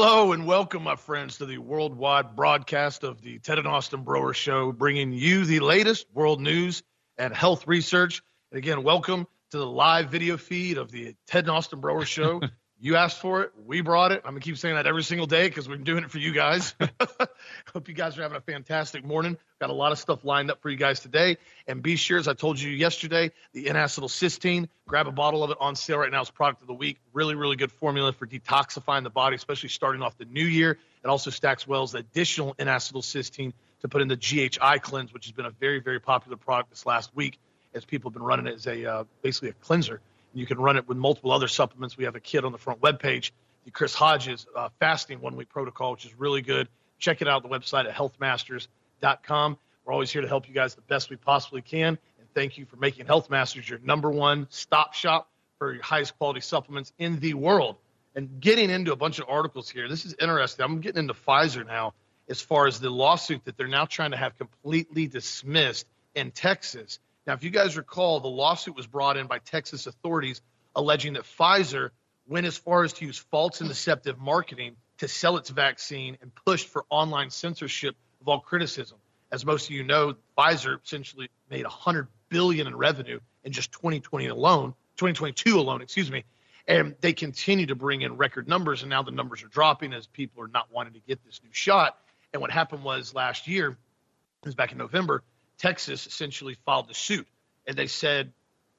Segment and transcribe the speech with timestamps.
[0.00, 4.32] Hello and welcome, my friends, to the worldwide broadcast of the Ted and Austin Broer
[4.32, 6.84] Show, bringing you the latest world news
[7.18, 8.22] and health research.
[8.52, 12.40] And again, welcome to the live video feed of the Ted and Austin Broer Show.
[12.80, 14.22] you asked for it, we brought it.
[14.24, 16.74] I'm gonna keep saying that every single day because we're doing it for you guys.
[17.72, 19.36] Hope you guys are having a fantastic morning.
[19.60, 21.38] Got a lot of stuff lined up for you guys today.
[21.66, 25.50] And be sure, as I told you yesterday, the N-acetyl cysteine, Grab a bottle of
[25.50, 26.98] it on sale right now as product of the week.
[27.12, 30.78] Really, really good formula for detoxifying the body, especially starting off the new year.
[31.04, 35.26] It also stacks well as additional N-acetyl cysteine to put in the GHI cleanse, which
[35.26, 37.38] has been a very, very popular product this last week
[37.74, 40.00] as people have been running it as a uh, basically a cleanser.
[40.34, 41.96] You can run it with multiple other supplements.
[41.96, 43.32] We have a kit on the front webpage,
[43.64, 46.68] the Chris Hodges uh, fasting one week protocol, which is really good.
[46.98, 49.58] Check it out on the website at healthmasters.com.
[49.84, 51.98] We're always here to help you guys the best we possibly can.
[52.18, 56.18] And thank you for making Health Masters your number one stop shop for your highest
[56.18, 57.76] quality supplements in the world.
[58.14, 60.64] And getting into a bunch of articles here, this is interesting.
[60.64, 61.94] I'm getting into Pfizer now
[62.28, 66.98] as far as the lawsuit that they're now trying to have completely dismissed in Texas.
[67.28, 70.40] Now, if you guys recall, the lawsuit was brought in by Texas authorities
[70.74, 71.90] alleging that Pfizer
[72.26, 76.34] went as far as to use false and deceptive marketing to sell its vaccine and
[76.46, 78.96] pushed for online censorship of all criticism.
[79.30, 84.28] As most of you know, Pfizer essentially made 100 billion in revenue in just 2020
[84.28, 86.24] alone, 2022 alone, excuse me.
[86.66, 90.06] And they continue to bring in record numbers, and now the numbers are dropping as
[90.06, 91.98] people are not wanting to get this new shot.
[92.32, 95.22] And what happened was last year, it was back in November,
[95.58, 97.26] Texas essentially filed the suit,
[97.66, 98.32] and they said,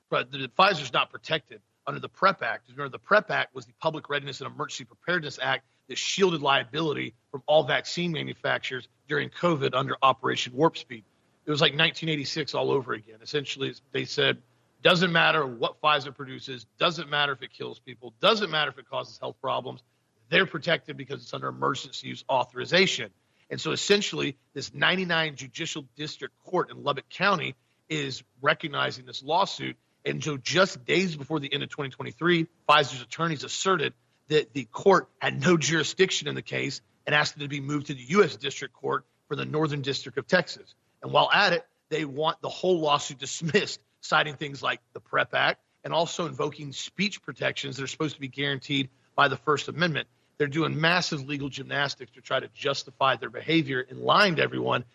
[0.09, 2.69] but the Pfizer's not protected under the PrEP Act.
[2.69, 7.13] Remember, the PrEP Act was the Public Readiness and Emergency Preparedness Act that shielded liability
[7.31, 11.03] from all vaccine manufacturers during COVID under Operation Warp Speed.
[11.45, 13.17] It was like 1986 all over again.
[13.21, 14.37] Essentially, they said,
[14.83, 18.87] doesn't matter what Pfizer produces, doesn't matter if it kills people, doesn't matter if it
[18.89, 19.81] causes health problems.
[20.29, 23.09] They're protected because it's under emergency use authorization.
[23.49, 27.55] And so essentially, this 99 Judicial District Court in Lubbock County
[27.89, 29.75] is recognizing this lawsuit.
[30.05, 33.93] And so just days before the end of 2023, Pfizer's attorneys asserted
[34.27, 37.87] that the court had no jurisdiction in the case and asked it to be moved
[37.87, 38.35] to the U.S.
[38.35, 40.75] District Court for the Northern District of Texas.
[41.01, 45.33] And while at it, they want the whole lawsuit dismissed, citing things like the PrEP
[45.33, 49.67] Act and also invoking speech protections that are supposed to be guaranteed by the First
[49.67, 50.07] Amendment.
[50.39, 54.85] They're doing massive legal gymnastics to try to justify their behavior and lying to everyone.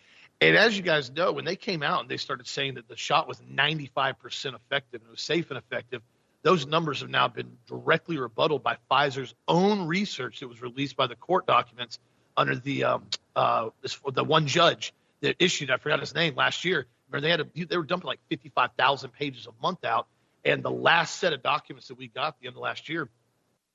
[0.40, 2.96] And as you guys know, when they came out and they started saying that the
[2.96, 6.00] shot was 95% effective and it was safe and effective,
[6.42, 11.06] those numbers have now been directly rebutted by Pfizer's own research that was released by
[11.06, 11.98] the court documents
[12.38, 13.06] under the um,
[13.36, 13.68] uh,
[14.12, 15.70] the one judge that issued.
[15.70, 16.86] I forgot his name last year.
[17.10, 20.06] Remember, they had a, they were dumping like 55,000 pages a month out,
[20.42, 23.10] and the last set of documents that we got at the end of last year,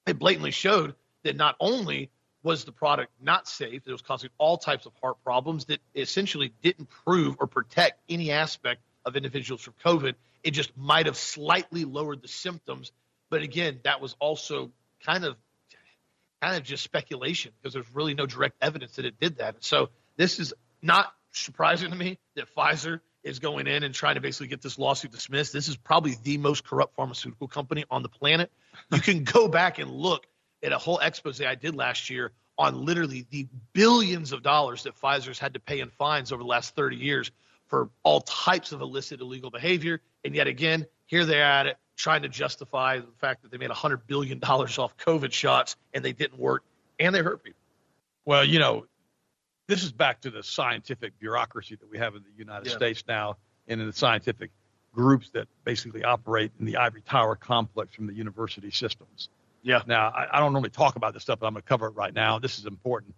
[0.07, 2.09] it blatantly showed that not only
[2.43, 6.53] was the product not safe, it was causing all types of heart problems that essentially
[6.61, 10.15] didn't prove or protect any aspect of individuals from COVID.
[10.43, 12.91] It just might have slightly lowered the symptoms,
[13.29, 14.71] but again, that was also
[15.05, 15.35] kind of
[16.41, 19.55] kind of just speculation because there's really no direct evidence that it did that.
[19.55, 24.15] And so this is not surprising to me that Pfizer is going in and trying
[24.15, 25.51] to basically get this lawsuit dismissed.
[25.51, 28.51] This is probably the most corrupt pharmaceutical company on the planet.
[28.93, 30.25] You can go back and look
[30.63, 34.99] at a whole expose I did last year on literally the billions of dollars that
[34.99, 37.31] Pfizer's had to pay in fines over the last 30 years
[37.67, 40.01] for all types of illicit illegal behavior.
[40.25, 43.69] And yet again, here they're at it, trying to justify the fact that they made
[43.69, 46.63] $100 billion off COVID shots and they didn't work
[46.99, 47.59] and they hurt people.
[48.25, 48.85] Well, you know,
[49.67, 52.75] this is back to the scientific bureaucracy that we have in the United yeah.
[52.75, 54.51] States now and in the scientific
[54.93, 59.29] groups that basically operate in the ivory tower complex from the university systems.
[59.61, 59.81] Yeah.
[59.85, 61.95] Now, I, I don't normally talk about this stuff, but I'm going to cover it
[61.95, 62.39] right now.
[62.39, 63.15] This is important.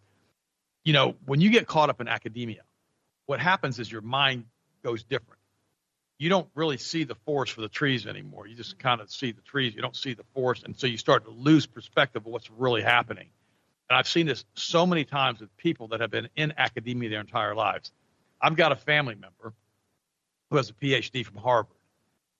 [0.84, 2.62] You know, when you get caught up in academia,
[3.26, 4.46] what happens is your mind
[4.84, 5.40] goes different.
[6.18, 8.48] You don't really see the forest for the trees anymore.
[8.48, 9.74] You just kind of see the trees.
[9.76, 10.64] You don't see the forest.
[10.64, 13.30] And so you start to lose perspective of what's really happening.
[13.90, 17.20] And I've seen this so many times with people that have been in academia their
[17.20, 17.92] entire lives.
[18.42, 19.54] I've got a family member
[20.50, 21.76] who has a PhD from Harvard,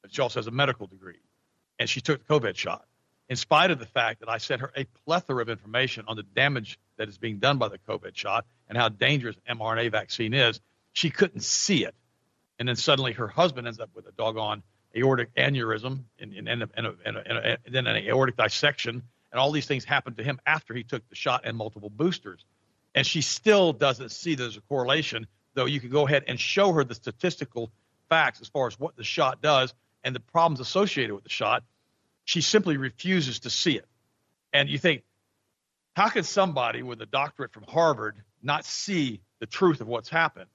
[0.02, 1.20] but she also has a medical degree,
[1.80, 2.86] and she took the COVID shot.
[3.32, 6.24] In spite of the fact that I sent her a plethora of information on the
[6.24, 10.60] damage that is being done by the COVID shot and how dangerous mRNA vaccine is,
[10.92, 11.96] she couldn't see it.
[12.60, 14.64] And then suddenly her husband ends up with a doggone
[14.98, 19.02] aortic aneurysm and, and, and, and, then an aortic dissection.
[19.32, 22.44] And all these things happened to him after he took the shot and multiple boosters.
[22.94, 26.74] And she still doesn't see there's a correlation, though you could go ahead and show
[26.74, 27.72] her the statistical
[28.10, 29.74] facts as far as what the shot does
[30.04, 31.64] and the problems associated with the shot.
[32.26, 33.86] She simply refuses to see it.
[34.54, 35.04] And you think,
[35.96, 40.50] how could somebody with a doctorate from Harvard not see the truth of what's happened?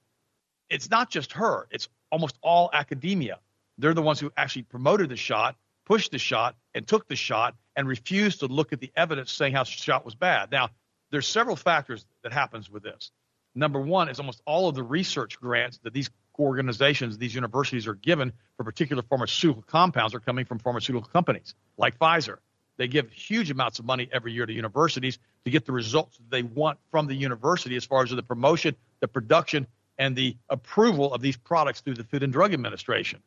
[0.69, 3.39] It's not just her, it's almost all academia.
[3.77, 5.55] They're the ones who actually promoted the shot,
[5.85, 9.53] pushed the shot, and took the shot and refused to look at the evidence saying
[9.53, 10.51] how the shot was bad.
[10.51, 10.69] Now,
[11.11, 13.11] there's several factors that happens with this.
[13.55, 17.95] Number one is almost all of the research grants that these organizations, these universities are
[17.95, 22.37] given for particular pharmaceutical compounds are coming from pharmaceutical companies like Pfizer.
[22.77, 26.29] They give huge amounts of money every year to universities to get the results that
[26.29, 29.67] they want from the university as far as the promotion, the production,
[29.97, 33.19] and the approval of these products through the Food and Drug Administration.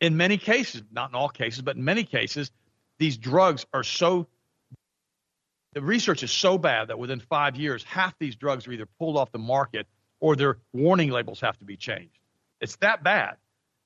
[0.00, 2.50] In many cases, not in all cases, but in many cases,
[2.98, 4.26] these drugs are so
[5.72, 9.16] the research is so bad that within five years, half these drugs are either pulled
[9.16, 9.86] off the market
[10.18, 12.19] or their warning labels have to be changed.
[12.60, 13.36] It's that bad.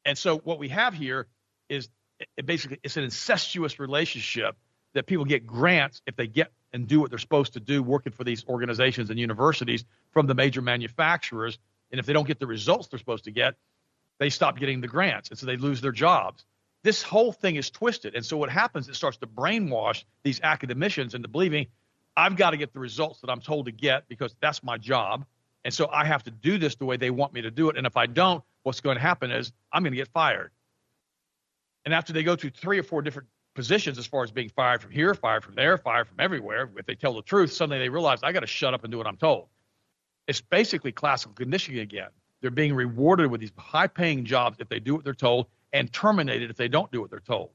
[0.05, 1.27] And so what we have here
[1.69, 1.89] is
[2.37, 4.57] it basically it's an incestuous relationship
[4.93, 8.13] that people get grants if they get and do what they're supposed to do working
[8.13, 11.59] for these organizations and universities from the major manufacturers.
[11.91, 13.55] And if they don't get the results they're supposed to get,
[14.19, 15.31] they stop getting the grants.
[15.31, 16.45] And so they lose their jobs.
[16.83, 18.15] This whole thing is twisted.
[18.15, 21.67] And so what happens, it starts to brainwash these academicians into believing
[22.17, 25.25] I've got to get the results that I'm told to get because that's my job.
[25.65, 27.77] And so I have to do this the way they want me to do it.
[27.77, 30.51] And if I don't, what's going to happen is I'm going to get fired.
[31.85, 34.83] And after they go through three or four different positions as far as being fired
[34.83, 37.89] from here, fired from there, fired from everywhere, if they tell the truth, suddenly they
[37.89, 39.49] realize I got to shut up and do what I'm told.
[40.27, 42.09] It's basically classical conditioning again.
[42.41, 45.93] They're being rewarded with these high paying jobs if they do what they're told and
[45.93, 47.51] terminated if they don't do what they're told.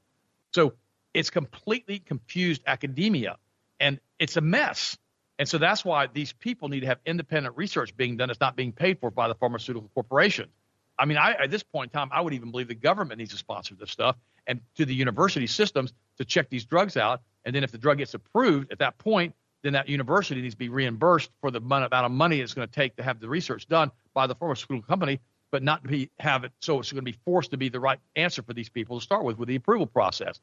[0.52, 0.74] So
[1.14, 3.36] it's completely confused academia
[3.78, 4.96] and it's a mess.
[5.40, 8.28] And so that's why these people need to have independent research being done.
[8.28, 10.50] It's not being paid for by the pharmaceutical corporation.
[10.98, 13.30] I mean, I, at this point in time, I would even believe the government needs
[13.30, 14.16] to sponsor this stuff
[14.46, 17.22] and to the university systems to check these drugs out.
[17.46, 20.58] And then if the drug gets approved at that point, then that university needs to
[20.58, 23.66] be reimbursed for the amount of money it's going to take to have the research
[23.66, 25.20] done by the pharmaceutical company
[25.50, 27.98] but not be have it so it's going to be forced to be the right
[28.14, 30.38] answer for these people to start with with the approval process.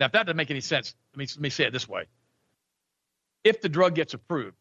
[0.00, 2.06] Now, if that doesn't make any sense, let me, let me say it this way:
[3.44, 4.56] if the drug gets approved,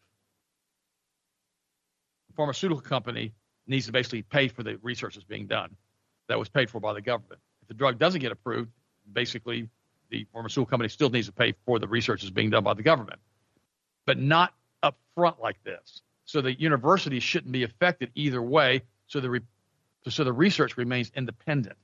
[2.28, 3.34] the pharmaceutical company
[3.66, 5.76] needs to basically pay for the research that's being done
[6.28, 7.40] that was paid for by the government.
[7.62, 8.70] If the drug doesn't get approved,
[9.12, 9.70] basically
[10.10, 12.84] the pharmaceutical company still needs to pay for the research that's being done by the
[12.84, 13.20] government,
[14.06, 14.54] but not
[14.84, 16.02] up front like this.
[16.26, 18.84] So the university shouldn't be affected either way.
[19.08, 19.42] So the
[20.10, 21.78] so the research remains independent.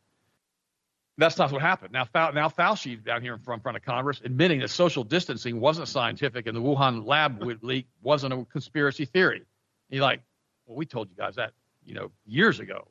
[1.20, 1.92] That's not what happened.
[1.92, 5.60] Now, now Fauci down here in front, in front of Congress admitting that social distancing
[5.60, 9.44] wasn't scientific and the Wuhan lab leak wasn't a conspiracy theory.
[9.90, 10.22] You're like,
[10.66, 11.52] well, we told you guys that,
[11.84, 12.88] you know, years ago.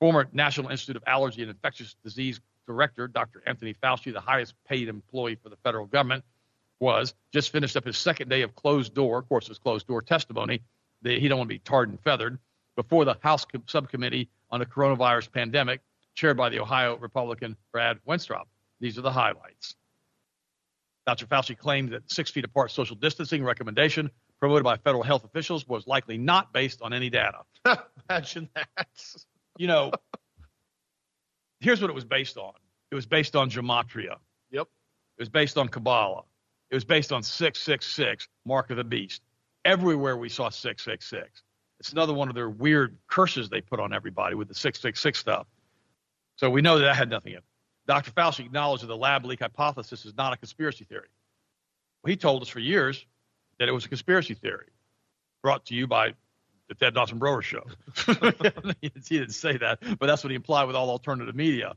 [0.00, 3.42] Former National Institute of Allergy and Infectious Disease Director Dr.
[3.46, 6.24] Anthony Fauci, the highest paid employee for the federal government,
[6.78, 9.18] was just finished up his second day of closed door.
[9.18, 10.62] Of course, it's closed door testimony.
[11.02, 12.38] He don't want to be tarred and feathered
[12.76, 15.80] before the House subcommittee on the coronavirus pandemic,
[16.14, 18.44] chaired by the Ohio Republican Brad Wenstrup.
[18.80, 19.76] These are the highlights.
[21.06, 21.26] Dr.
[21.26, 25.86] Fauci claimed that six feet apart social distancing recommendation promoted by federal health officials was
[25.86, 27.38] likely not based on any data.
[28.10, 28.88] Imagine that.
[29.56, 29.92] You know,
[31.60, 32.52] here's what it was based on.
[32.90, 34.16] It was based on gematria.
[34.50, 34.68] Yep.
[35.18, 36.22] It was based on Kabbalah.
[36.70, 39.22] It was based on 666, mark of the beast.
[39.64, 41.42] Everywhere we saw 666.
[41.78, 45.46] It's another one of their weird curses they put on everybody with the 666 stuff.
[46.42, 47.44] So we know that, that had nothing in it.
[47.86, 48.10] Dr.
[48.10, 51.06] Fauci acknowledged that the lab leak hypothesis is not a conspiracy theory.
[52.02, 53.06] Well, he told us for years
[53.60, 54.66] that it was a conspiracy theory
[55.40, 56.14] brought to you by
[56.68, 57.62] the Ted and Austin Broer Show.
[58.80, 61.76] he didn't say that, but that's what he implied with all alternative media.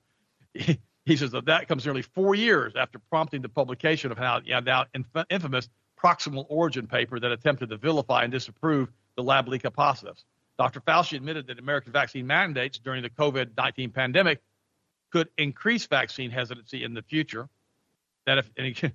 [0.55, 4.41] He, he says that that comes nearly four years after prompting the publication of how
[4.45, 4.85] yeah, now
[5.29, 5.69] infamous
[6.03, 10.23] proximal origin paper that attempted to vilify and disapprove the lab leak hypothesis.
[10.57, 10.79] Dr.
[10.79, 14.41] Fauci admitted that American vaccine mandates during the COVID 19 pandemic
[15.15, 17.47] could increase vaccine hesitancy in the future.
[18.25, 18.51] That if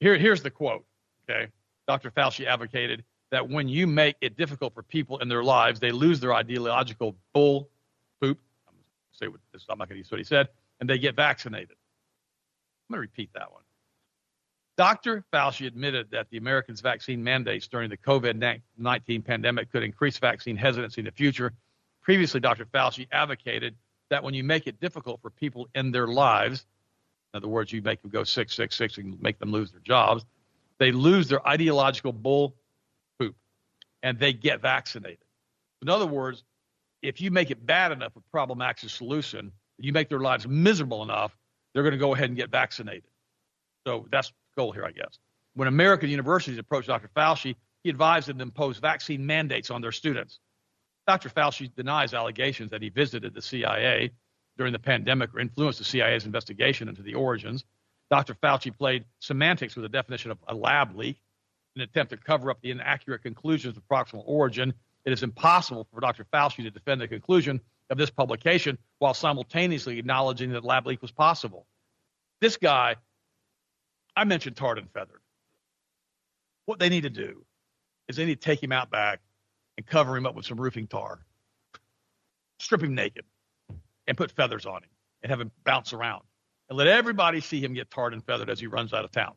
[0.00, 0.86] here, here's the quote.
[1.28, 1.48] Okay,
[1.86, 2.10] Dr.
[2.10, 6.20] Fauci advocated that when you make it difficult for people in their lives, they lose
[6.20, 7.68] their ideological bull
[8.22, 8.38] poop.
[8.66, 8.82] I'm going
[9.12, 9.66] to say what this.
[9.68, 10.48] I'm not going to use what he said,
[10.80, 11.76] and they get vaccinated.
[12.88, 13.60] I'm going to repeat that one.
[14.78, 15.22] Dr.
[15.34, 20.56] Fauci admitted that the Americans' vaccine mandates during the COVID 19 pandemic could increase vaccine
[20.56, 21.52] hesitancy in the future.
[22.00, 22.64] Previously, Dr.
[22.64, 23.76] Fauci advocated
[24.10, 26.66] that when you make it difficult for people in their lives,
[27.32, 30.24] in other words, you make them go 666 and make them lose their jobs,
[30.78, 32.54] they lose their ideological bull
[33.18, 33.36] poop
[34.02, 35.24] and they get vaccinated.
[35.82, 36.42] In other words,
[37.02, 40.46] if you make it bad enough, a problem acts as solution, you make their lives
[40.46, 41.36] miserable enough,
[41.72, 43.04] they're going to go ahead and get vaccinated.
[43.86, 45.18] So that's the goal here, I guess.
[45.54, 47.08] When American universities approached Dr.
[47.16, 50.40] Fauci, he advised them to impose vaccine mandates on their students.
[51.10, 51.28] Dr.
[51.28, 54.12] Fauci denies allegations that he visited the CIA
[54.56, 57.64] during the pandemic or influenced the CIA's investigation into the origins.
[58.12, 58.34] Dr.
[58.34, 61.20] Fauci played semantics with the definition of a lab leak
[61.74, 64.72] in an attempt to cover up the inaccurate conclusions of proximal origin.
[65.04, 66.24] It is impossible for Dr.
[66.32, 71.10] Fauci to defend the conclusion of this publication while simultaneously acknowledging that lab leak was
[71.10, 71.66] possible.
[72.40, 72.94] This guy,
[74.14, 75.22] I mentioned tarred and feathered.
[76.66, 77.44] What they need to do
[78.06, 79.18] is they need to take him out back
[79.80, 81.20] and cover him up with some roofing tar,
[82.58, 83.24] strip him naked,
[84.06, 84.90] and put feathers on him
[85.22, 86.22] and have him bounce around
[86.68, 89.32] and let everybody see him get tarred and feathered as he runs out of town.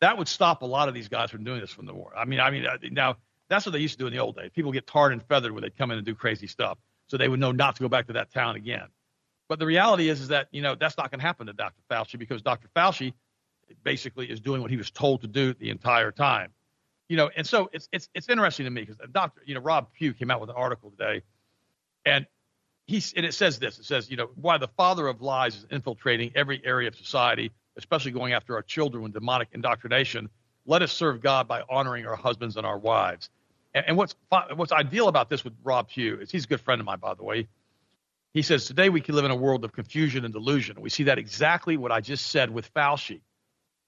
[0.00, 2.12] That would stop a lot of these guys from doing this from the war.
[2.16, 3.16] I mean, I mean, uh, now
[3.48, 4.50] that's what they used to do in the old days.
[4.54, 6.78] People get tarred and feathered when they come in and do crazy stuff,
[7.08, 8.86] so they would know not to go back to that town again.
[9.48, 11.82] But the reality is, is that you know that's not going to happen to Dr.
[11.90, 12.68] Fauci because Dr.
[12.76, 13.12] Fauci
[13.82, 16.52] basically is doing what he was told to do the entire time.
[17.08, 19.42] You know, and so it's it's it's interesting to me because uh, Dr.
[19.44, 21.22] You know, Rob Pue came out with an article today,
[22.06, 22.26] and
[22.86, 23.78] he's and it says this.
[23.78, 27.52] It says, you know, why the father of lies is infiltrating every area of society,
[27.76, 30.30] especially going after our children with demonic indoctrination.
[30.66, 33.28] Let us serve God by honoring our husbands and our wives.
[33.74, 34.14] And, and what's
[34.54, 37.14] what's ideal about this with Rob Pue is he's a good friend of mine, by
[37.14, 37.48] the way.
[38.32, 40.80] He says today we can live in a world of confusion and delusion.
[40.80, 43.20] We see that exactly what I just said with Fauci.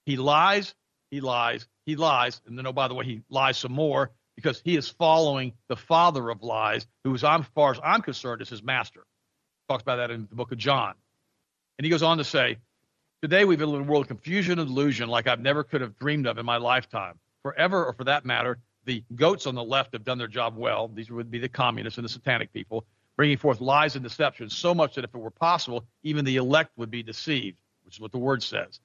[0.04, 0.74] He lies,
[1.10, 4.60] he lies, he lies, and then oh by the way he lies some more because
[4.64, 8.62] he is following the father of lies, who, as far as I'm concerned, is his
[8.62, 9.04] master.
[9.68, 10.94] Talks about that in the book of John.
[11.78, 12.58] And he goes on to say,
[13.22, 15.98] Today we live in a world of confusion and illusion like I've never could have
[15.98, 17.18] dreamed of in my lifetime.
[17.42, 20.88] Forever, or for that matter, the goats on the left have done their job well.
[20.88, 22.84] These would be the communists and the satanic people,
[23.16, 26.70] bringing forth lies and deception so much that if it were possible, even the elect
[26.76, 28.80] would be deceived, which is what the word says.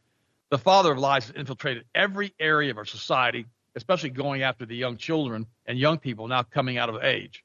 [0.51, 4.75] The father of lies has infiltrated every area of our society especially going after the
[4.75, 7.43] young children and young people now coming out of age.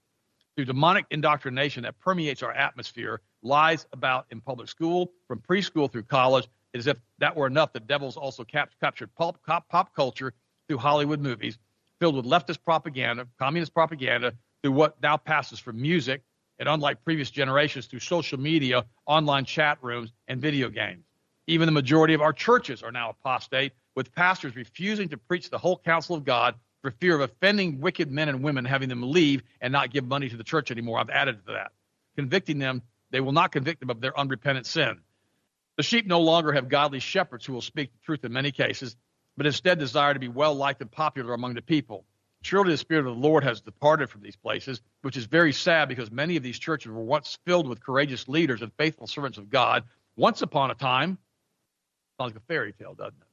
[0.57, 6.05] Through demonic indoctrination that permeates our atmosphere, lies about in public school, from preschool through
[6.05, 9.39] college, as if that were enough, the devils also cap- captured pop,
[9.95, 10.33] culture
[10.67, 11.59] through Hollywood movies,
[12.01, 14.33] filled with leftist propaganda, communist propaganda,
[14.63, 16.23] through what now passes for music,
[16.59, 21.05] and unlike previous generations, through social media, online chat rooms, and video games.
[21.47, 25.59] Even the majority of our churches are now apostate with pastors refusing to preach the
[25.59, 29.43] whole counsel of God for fear of offending wicked men and women, having them leave
[29.61, 30.99] and not give money to the church anymore.
[30.99, 31.73] I've added to that.
[32.17, 35.01] Convicting them, they will not convict them of their unrepentant sin.
[35.77, 38.97] The sheep no longer have godly shepherds who will speak the truth in many cases,
[39.37, 42.05] but instead desire to be well liked and popular among the people.
[42.43, 45.89] Surely the Spirit of the Lord has departed from these places, which is very sad
[45.89, 49.51] because many of these churches were once filled with courageous leaders and faithful servants of
[49.51, 49.85] God.
[50.17, 51.19] Once upon a time,
[52.19, 53.27] sounds like a fairy tale, doesn't it?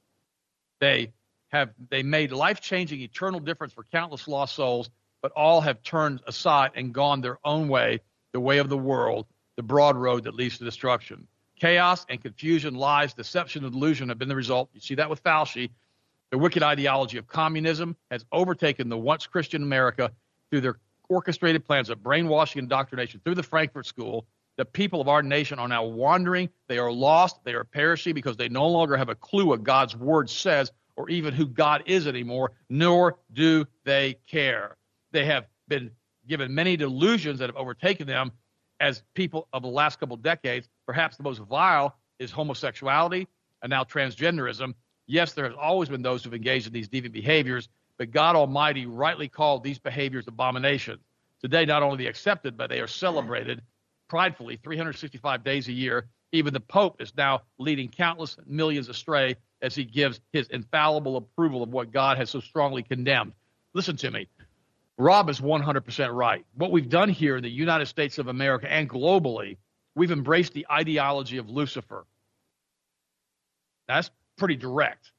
[0.80, 1.13] They
[1.50, 4.90] have they made life-changing eternal difference for countless lost souls,
[5.22, 8.00] but all have turned aside and gone their own way,
[8.32, 11.28] the way of the world, the broad road that leads to destruction.
[11.60, 14.70] Chaos and confusion, lies, deception, and delusion have been the result.
[14.74, 15.70] You see that with Fauci.
[16.32, 20.12] The wicked ideology of communism has overtaken the once Christian America
[20.50, 24.25] through their orchestrated plans of brainwashing and indoctrination through the Frankfurt School.
[24.57, 26.50] The people of our nation are now wandering.
[26.67, 27.43] They are lost.
[27.43, 31.10] They are perishing because they no longer have a clue what God's word says or
[31.10, 34.77] even who God is anymore, nor do they care.
[35.12, 35.91] They have been
[36.27, 38.31] given many delusions that have overtaken them
[38.79, 40.69] as people of the last couple decades.
[40.86, 43.27] Perhaps the most vile is homosexuality
[43.63, 44.74] and now transgenderism.
[45.07, 48.86] Yes, there has always been those who've engaged in these deviant behaviors, but God Almighty
[48.86, 51.01] rightly called these behaviors abominations.
[51.41, 53.62] Today, not only are they accepted, but they are celebrated
[54.13, 56.05] pridefully 365 days a year.
[56.32, 61.63] Even the Pope is now leading countless millions astray as he gives his infallible approval
[61.63, 63.34] of what God has so strongly condemned.
[63.74, 64.27] Listen to me.
[65.00, 66.46] Rob is 100% right.
[66.53, 69.58] What we've done here in the United States of America and globally,
[69.96, 72.05] we've embraced the ideology of Lucifer.
[73.88, 75.12] That's pretty direct.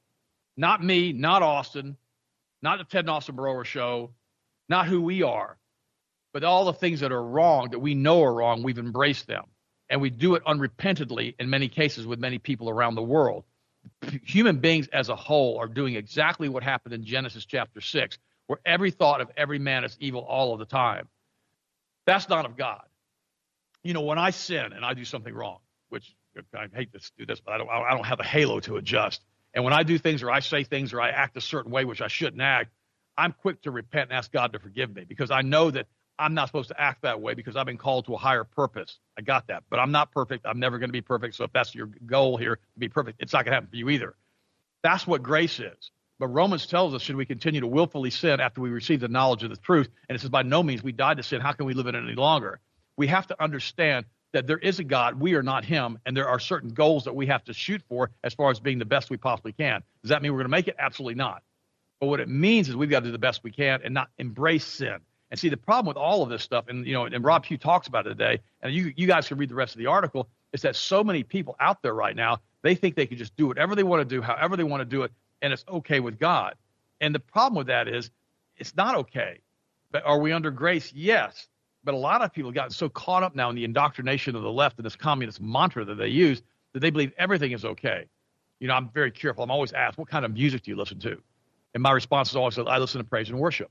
[0.55, 1.97] Not me, not Austin,
[2.61, 4.11] not the Ted and Austin Broer show,
[4.69, 5.57] not who we are
[6.35, 9.45] but all the things that are wrong that we know are wrong, we've embraced them.
[9.89, 13.45] And we do it unrepentantly in many cases with many people around the world.
[14.25, 18.59] Human beings as a whole are doing exactly what happened in Genesis chapter 6, where
[18.65, 21.07] every thought of every man is evil all of the time.
[22.05, 22.83] That's not of God.
[23.81, 26.13] You know, when I sin and I do something wrong, which
[26.53, 29.23] I hate to do this, but I don't, I don't have a halo to adjust.
[29.53, 31.85] And when I do things or I say things or I act a certain way
[31.85, 32.71] which I shouldn't act,
[33.17, 35.87] I'm quick to repent and ask God to forgive me because I know that
[36.17, 38.99] I'm not supposed to act that way because I've been called to a higher purpose.
[39.17, 39.63] I got that.
[39.69, 40.45] But I'm not perfect.
[40.45, 41.35] I'm never going to be perfect.
[41.35, 43.75] So if that's your goal here to be perfect, it's not going to happen for
[43.75, 44.15] you either.
[44.81, 45.91] That's what grace is.
[46.17, 49.43] But Romans tells us, should we continue to willfully sin after we receive the knowledge
[49.43, 49.89] of the truth?
[50.07, 51.41] And it says, by no means we died to sin.
[51.41, 52.59] How can we live in it any longer?
[52.95, 56.27] We have to understand that there is a God, we are not Him, and there
[56.27, 59.09] are certain goals that we have to shoot for as far as being the best
[59.09, 59.81] we possibly can.
[60.01, 60.75] Does that mean we're going to make it?
[60.77, 61.41] Absolutely not.
[61.99, 64.09] But what it means is we've got to do the best we can and not
[64.17, 64.97] embrace sin.
[65.35, 67.57] And see, the problem with all of this stuff, and you know, and Rob Pue
[67.57, 70.29] talks about it today, and you you guys can read the rest of the article,
[70.53, 73.45] is that so many people out there right now they think they can just do
[73.45, 75.11] whatever they want to do, however they want to do it,
[75.41, 76.55] and it's okay with God.
[77.01, 78.11] And the problem with that is
[78.55, 79.39] it's not okay.
[79.91, 80.93] But are we under grace?
[80.93, 81.49] Yes.
[81.83, 84.41] But a lot of people have gotten so caught up now in the indoctrination of
[84.41, 88.05] the left and this communist mantra that they use that they believe everything is okay.
[88.61, 89.43] You know, I'm very careful.
[89.43, 91.21] I'm always asked, what kind of music do you listen to?
[91.73, 93.69] And my response is always, I listen to praise and worship.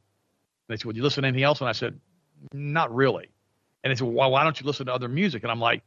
[0.69, 1.61] They said, well, do you listen to anything else?
[1.61, 1.99] And I said,
[2.53, 3.29] not really.
[3.83, 5.43] And they said, well, why don't you listen to other music?
[5.43, 5.83] And I'm like,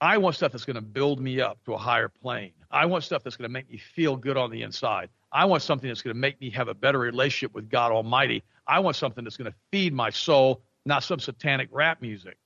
[0.00, 2.52] I want stuff that's going to build me up to a higher plane.
[2.70, 5.10] I want stuff that's going to make me feel good on the inside.
[5.30, 8.42] I want something that's going to make me have a better relationship with God Almighty.
[8.66, 12.36] I want something that's going to feed my soul not some satanic rap music.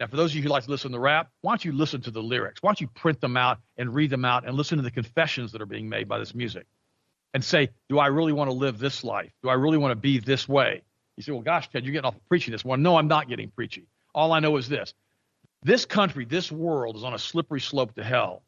[0.00, 2.00] Now, for those of you who like to listen to rap, why don't you listen
[2.02, 2.62] to the lyrics?
[2.62, 5.52] Why don't you print them out and read them out and listen to the confessions
[5.52, 6.66] that are being made by this music
[7.34, 9.32] and say, do I really want to live this life?
[9.42, 10.82] Do I really want to be this way?
[11.16, 12.82] You say, well, gosh, Ted, you're getting off of preaching this one.
[12.82, 13.86] No, I'm not getting preachy.
[14.14, 14.94] All I know is this
[15.62, 18.42] this country, this world is on a slippery slope to hell.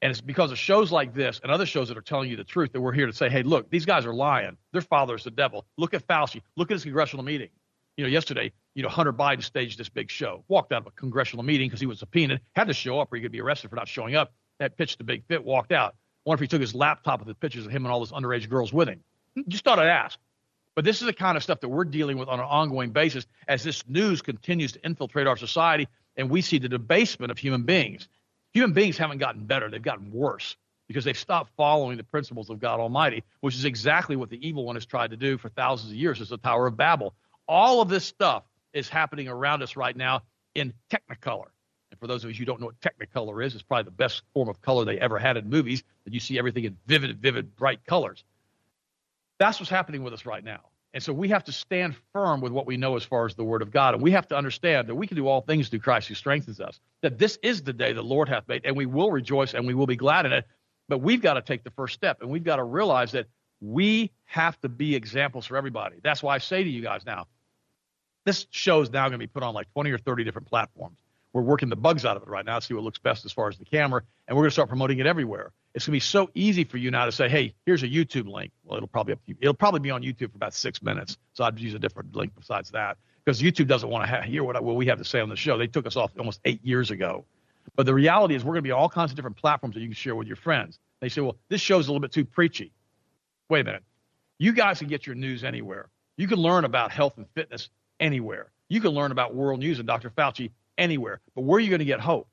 [0.00, 2.44] And it's because of shows like this and other shows that are telling you the
[2.44, 4.56] truth that we're here to say, hey, look, these guys are lying.
[4.72, 5.66] Their father is the devil.
[5.78, 6.42] Look at Fauci.
[6.56, 7.48] Look at his congressional meeting
[7.96, 10.90] you know, yesterday, you know, Hunter Biden staged this big show, walked out of a
[10.92, 13.70] congressional meeting because he was subpoenaed, had to show up or he could be arrested
[13.70, 14.32] for not showing up.
[14.58, 15.94] That pitched a big fit, walked out.
[16.24, 18.48] Wonder if he took his laptop with the pictures of him and all those underage
[18.48, 19.00] girls with him.
[19.48, 20.18] Just thought I'd ask.
[20.74, 23.26] But this is the kind of stuff that we're dealing with on an ongoing basis
[23.46, 27.62] as this news continues to infiltrate our society and we see the debasement of human
[27.62, 28.08] beings.
[28.52, 30.56] Human beings haven't gotten better, they've gotten worse
[30.86, 34.64] because they've stopped following the principles of God Almighty, which is exactly what the evil
[34.64, 36.20] one has tried to do for thousands of years.
[36.20, 37.14] It's the Tower of Babel.
[37.48, 40.22] All of this stuff is happening around us right now
[40.54, 41.46] in Technicolor.
[42.04, 44.50] For those of you who don't know what Technicolor is, it's probably the best form
[44.50, 47.82] of color they ever had in movies, that you see everything in vivid, vivid, bright
[47.86, 48.24] colors.
[49.38, 50.60] That's what's happening with us right now.
[50.92, 53.42] And so we have to stand firm with what we know as far as the
[53.42, 53.94] Word of God.
[53.94, 56.60] And we have to understand that we can do all things through Christ who strengthens
[56.60, 56.78] us.
[57.00, 59.72] That this is the day the Lord hath made, and we will rejoice and we
[59.72, 60.44] will be glad in it.
[60.90, 63.28] But we've got to take the first step, and we've got to realize that
[63.62, 66.00] we have to be examples for everybody.
[66.02, 67.28] That's why I say to you guys now,
[68.26, 70.98] this show is now going to be put on like 20 or 30 different platforms.
[71.34, 73.32] We're working the bugs out of it right now to see what looks best as
[73.32, 75.52] far as the camera, and we're going to start promoting it everywhere.
[75.74, 78.28] It's going to be so easy for you now to say, "Hey, here's a YouTube
[78.28, 81.58] link." Well, it'll probably it'll probably be on YouTube for about six minutes, so I'd
[81.58, 84.76] use a different link besides that because YouTube doesn't want to ha- hear what, what
[84.76, 85.58] we have to say on the show.
[85.58, 87.24] They took us off almost eight years ago.
[87.74, 89.88] But the reality is, we're going to be all kinds of different platforms that you
[89.88, 90.78] can share with your friends.
[91.00, 92.70] They say, "Well, this show's a little bit too preachy."
[93.48, 93.82] Wait a minute.
[94.38, 95.88] You guys can get your news anywhere.
[96.16, 98.52] You can learn about health and fitness anywhere.
[98.68, 100.10] You can learn about world news and Dr.
[100.10, 101.20] Fauci anywhere.
[101.34, 102.28] But where are you going to get hope?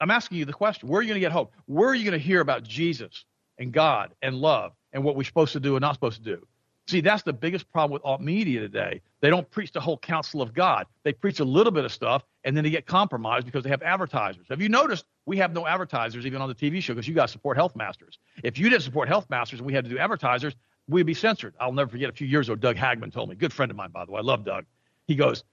[0.00, 0.88] I'm asking you the question.
[0.88, 1.52] Where are you going to get hope?
[1.66, 3.24] Where are you going to hear about Jesus
[3.58, 6.46] and God and love and what we're supposed to do and not supposed to do?
[6.88, 9.00] See, that's the biggest problem with alt media today.
[9.20, 10.86] They don't preach the whole counsel of God.
[11.04, 13.82] They preach a little bit of stuff and then they get compromised because they have
[13.82, 14.46] advertisers.
[14.48, 17.30] Have you noticed we have no advertisers even on the TV show because you guys
[17.30, 18.18] support Health Masters?
[18.42, 20.56] If you didn't support Health Masters and we had to do advertisers,
[20.88, 21.54] we'd be censored.
[21.60, 23.90] I'll never forget a few years ago, Doug Hagmann told me, good friend of mine,
[23.90, 24.18] by the way.
[24.18, 24.64] I love Doug.
[25.06, 25.44] He goes,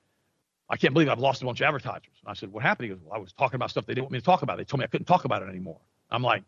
[0.70, 2.12] I can't believe I've lost a bunch of advertisers.
[2.22, 2.90] And I said, What happened?
[2.90, 4.58] He goes, Well, I was talking about stuff they didn't want me to talk about.
[4.58, 5.80] They told me I couldn't talk about it anymore.
[6.12, 6.44] I'm like,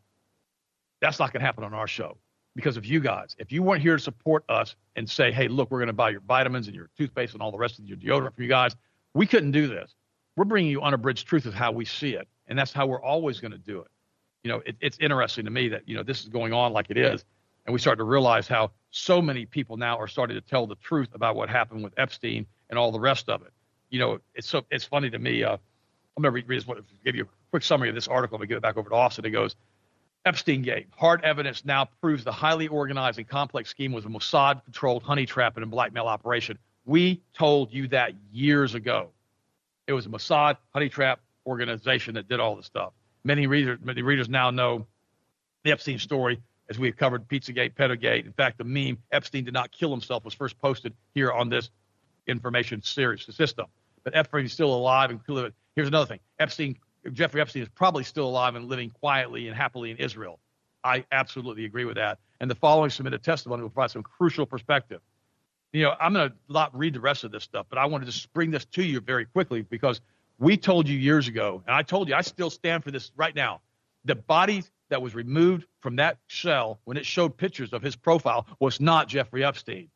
[1.02, 2.18] That's not going to happen on our show
[2.56, 3.36] because of you guys.
[3.40, 6.10] If you weren't here to support us and say, Hey, look, we're going to buy
[6.10, 8.76] your vitamins and your toothpaste and all the rest of your deodorant for you guys,
[9.14, 9.96] we couldn't do this.
[10.36, 12.28] We're bringing you unabridged truth of how we see it.
[12.48, 13.88] And that's how we're always going to do it.
[14.44, 16.88] You know, it, it's interesting to me that, you know, this is going on like
[16.90, 17.26] it is.
[17.66, 20.76] And we start to realize how so many people now are starting to tell the
[20.76, 23.52] truth about what happened with Epstein and all the rest of it.
[23.90, 25.44] You know, it's so it's funny to me.
[25.44, 25.58] Uh,
[26.18, 26.66] I'm going to read,
[27.06, 28.38] give you a quick summary of this article.
[28.38, 29.26] We give it back over to Austin.
[29.26, 29.56] It goes,
[30.26, 30.88] Epstein Gate.
[30.98, 35.56] Hard evidence now proves the highly organized and complex scheme was a Mossad-controlled honey trap
[35.56, 36.58] and a blackmail operation.
[36.86, 39.10] We told you that years ago.
[39.88, 42.92] It was a Mossad honey trap organization that did all the stuff.
[43.24, 44.88] Many readers, many readers now know
[45.64, 48.26] the Epstein story as we've covered Pizzagate, Pedogate.
[48.26, 51.70] In fact, the meme Epstein did not kill himself was first posted here on this
[52.28, 53.66] information series system.
[54.04, 55.54] But Epstein is still alive and living.
[55.76, 56.78] Here's another thing: Epstein,
[57.14, 60.40] Jeffrey Epstein is probably still alive and living quietly and happily in Israel.
[60.84, 62.20] I absolutely agree with that.
[62.40, 65.02] And the following submitted testimony will provide some crucial perspective.
[65.74, 68.04] You know, I'm going to not read the rest of this stuff, but I want
[68.04, 70.02] to just bring this to you very quickly because
[70.40, 73.36] we told you years ago, and I told you I still stand for this right
[73.36, 73.62] now.
[74.06, 78.48] The body that was removed from that cell when it showed pictures of his profile
[78.60, 79.90] was not Jeffrey Epstein.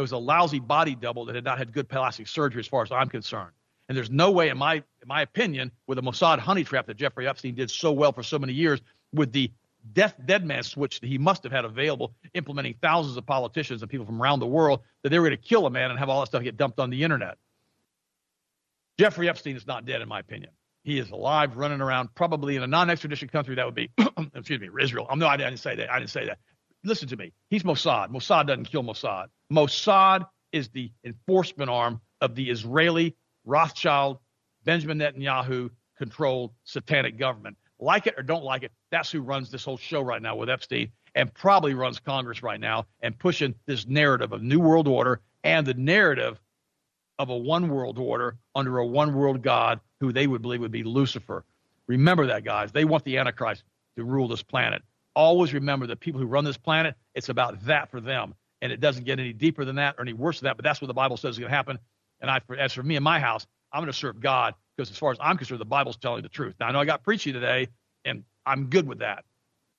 [0.00, 2.82] It was a lousy body double that had not had good plastic surgery, as far
[2.82, 3.52] as I'm concerned.
[3.86, 6.96] And there's no way, in my in my opinion, with the Mossad honey trap that
[6.96, 8.80] Jeffrey Epstein did so well for so many years,
[9.12, 9.52] with the
[9.92, 13.90] death dead man switch that he must have had available, implementing thousands of politicians and
[13.90, 16.08] people from around the world, that they were going to kill a man and have
[16.08, 17.36] all that stuff get dumped on the internet.
[18.98, 20.50] Jeffrey Epstein is not dead, in my opinion.
[20.82, 23.54] He is alive, running around, probably in a non-extradition country.
[23.54, 23.90] That would be,
[24.34, 25.06] excuse me, Israel.
[25.10, 25.90] I'm no, I didn't say that.
[25.90, 26.38] I didn't say that.
[26.84, 27.32] Listen to me.
[27.48, 28.10] He's Mossad.
[28.10, 29.26] Mossad doesn't kill Mossad.
[29.52, 34.18] Mossad is the enforcement arm of the Israeli Rothschild,
[34.64, 37.56] Benjamin Netanyahu controlled satanic government.
[37.78, 40.50] Like it or don't like it, that's who runs this whole show right now with
[40.50, 45.20] Epstein and probably runs Congress right now and pushing this narrative of New World Order
[45.44, 46.38] and the narrative
[47.18, 50.70] of a one world order under a one world God who they would believe would
[50.70, 51.44] be Lucifer.
[51.86, 52.72] Remember that, guys.
[52.72, 53.64] They want the Antichrist
[53.96, 54.82] to rule this planet.
[55.14, 58.34] Always remember the people who run this planet, it's about that for them.
[58.62, 60.80] And it doesn't get any deeper than that or any worse than that, but that's
[60.80, 61.78] what the Bible says is going to happen.
[62.20, 64.98] And I, as for me and my house, I'm going to serve God because as
[64.98, 66.54] far as I'm concerned, the Bible's telling the truth.
[66.60, 67.68] Now, I know I got preachy today,
[68.04, 69.24] and I'm good with that.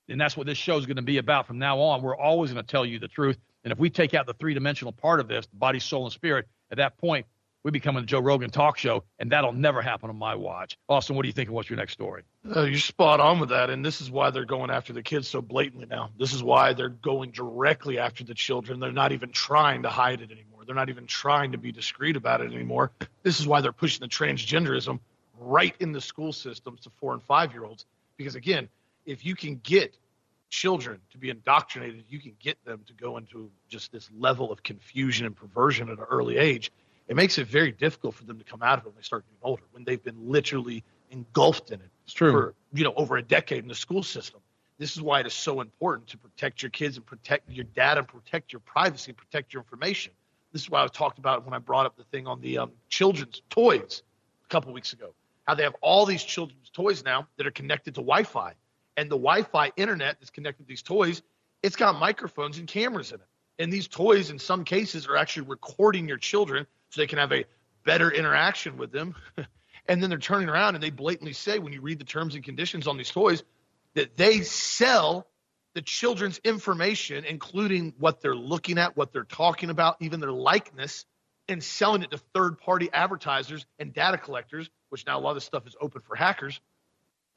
[0.08, 2.02] And that's what this show is going to be about from now on.
[2.02, 3.38] We're always going to tell you the truth.
[3.64, 6.48] And if we take out the three dimensional part of this, body, soul, and spirit,
[6.70, 7.26] at that point,
[7.64, 10.76] we become a Joe Rogan talk show, and that'll never happen on my watch.
[10.88, 11.50] Austin, what do you think?
[11.50, 12.22] What's your next story?
[12.54, 15.28] Uh, you're spot on with that, and this is why they're going after the kids
[15.28, 16.10] so blatantly now.
[16.18, 18.80] This is why they're going directly after the children.
[18.80, 20.64] They're not even trying to hide it anymore.
[20.66, 22.90] They're not even trying to be discreet about it anymore.
[23.22, 24.98] This is why they're pushing the transgenderism
[25.38, 27.84] right in the school systems to four and five year olds.
[28.16, 28.68] Because again,
[29.06, 29.96] if you can get
[30.50, 34.62] children to be indoctrinated, you can get them to go into just this level of
[34.62, 36.70] confusion and perversion at an early age
[37.08, 39.24] it makes it very difficult for them to come out of it when they start
[39.26, 42.32] getting older, when they've been literally engulfed in it it's true.
[42.32, 44.40] for you know over a decade in the school system.
[44.78, 48.00] This is why it is so important to protect your kids and protect your data
[48.00, 50.12] and protect your privacy and protect your information.
[50.52, 52.72] This is why I talked about when I brought up the thing on the um,
[52.88, 54.02] children's toys
[54.44, 55.14] a couple weeks ago.
[55.46, 58.54] How they have all these children's toys now that are connected to Wi-Fi,
[58.96, 61.22] and the Wi-Fi internet that's connected to these toys,
[61.62, 63.26] it's got microphones and cameras in it.
[63.58, 67.32] And these toys, in some cases, are actually recording your children so they can have
[67.32, 67.44] a
[67.84, 69.14] better interaction with them.
[69.88, 72.44] and then they're turning around and they blatantly say, when you read the terms and
[72.44, 73.42] conditions on these toys,
[73.94, 75.26] that they sell
[75.74, 81.06] the children's information, including what they're looking at, what they're talking about, even their likeness,
[81.48, 85.36] and selling it to third party advertisers and data collectors, which now a lot of
[85.36, 86.60] this stuff is open for hackers.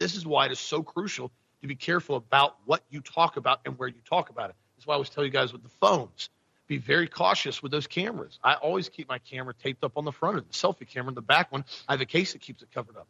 [0.01, 3.61] This is why it is so crucial to be careful about what you talk about
[3.65, 4.57] and where you talk about it.
[4.75, 6.29] That's why I always tell you guys with the phones
[6.67, 8.39] be very cautious with those cameras.
[8.43, 11.09] I always keep my camera taped up on the front of the selfie camera.
[11.09, 13.07] In the back one, I have a case that keeps it covered up.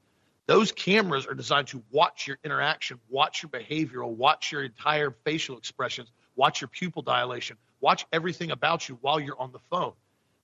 [0.47, 5.57] Those cameras are designed to watch your interaction, watch your behavioral, watch your entire facial
[5.57, 9.93] expressions, watch your pupil dilation, watch everything about you while you're on the phone.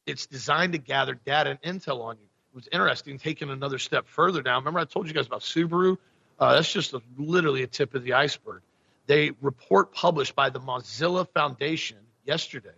[0.08, 2.26] It's designed to gather data and intel on you.
[2.54, 4.62] It was interesting taking another step further down.
[4.62, 5.98] Remember, I told you guys about Subaru?
[6.40, 8.64] Uh, that's just a, literally a tip of the iceberg.
[9.06, 12.72] They report published by the Mozilla Foundation yesterday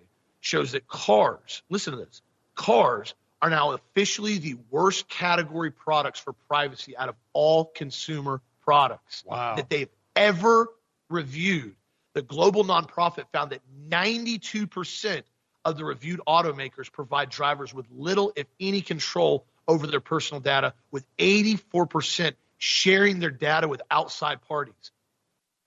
[0.43, 2.21] shows that cars, listen to this,
[2.53, 9.23] cars are now officially the worst category products for privacy out of all consumer products
[9.25, 9.55] wow.
[9.55, 10.67] that they've ever
[11.09, 11.75] reviewed.
[12.13, 15.23] The global nonprofit found that 92%
[15.65, 20.73] of the reviewed automakers provide drivers with little, if any, control over their personal data,
[20.91, 24.91] with 84% sharing their data with outside parties.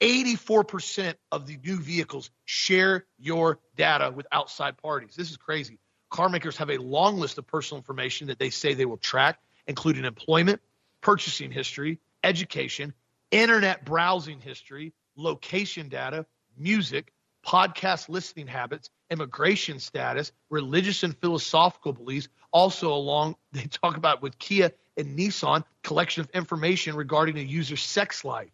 [0.01, 5.15] 84% of the new vehicles share your data with outside parties.
[5.17, 5.79] This is crazy.
[6.11, 9.39] Car makers have a long list of personal information that they say they will track,
[9.67, 10.61] including employment,
[11.01, 12.93] purchasing history, education,
[13.31, 17.13] internet browsing history, location data, music,
[17.45, 22.29] podcast listening habits, immigration status, religious and philosophical beliefs.
[22.53, 27.83] Also, along they talk about with Kia and Nissan, collection of information regarding a user's
[27.83, 28.51] sex life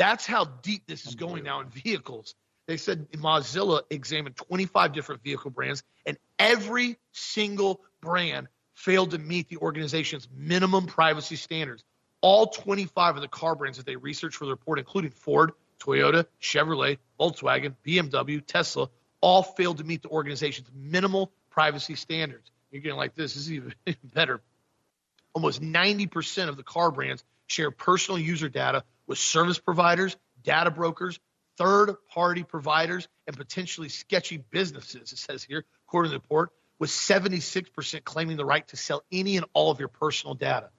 [0.00, 2.34] that's how deep this is going now in vehicles.
[2.66, 9.50] They said Mozilla examined 25 different vehicle brands, and every single brand failed to meet
[9.50, 11.84] the organization's minimum privacy standards.
[12.22, 16.24] All 25 of the car brands that they researched for the report, including Ford, Toyota,
[16.40, 18.88] Chevrolet, Volkswagen, BMW, Tesla,
[19.20, 22.50] all failed to meet the organization's minimal privacy standards.
[22.70, 23.34] You're getting like this.
[23.34, 24.40] This is even better.
[25.34, 31.18] Almost 90% of the car brands share personal user data with service providers, data brokers,
[31.58, 36.90] third party providers, and potentially sketchy businesses, it says here, according to the report, with
[36.90, 40.70] 76% claiming the right to sell any and all of your personal data.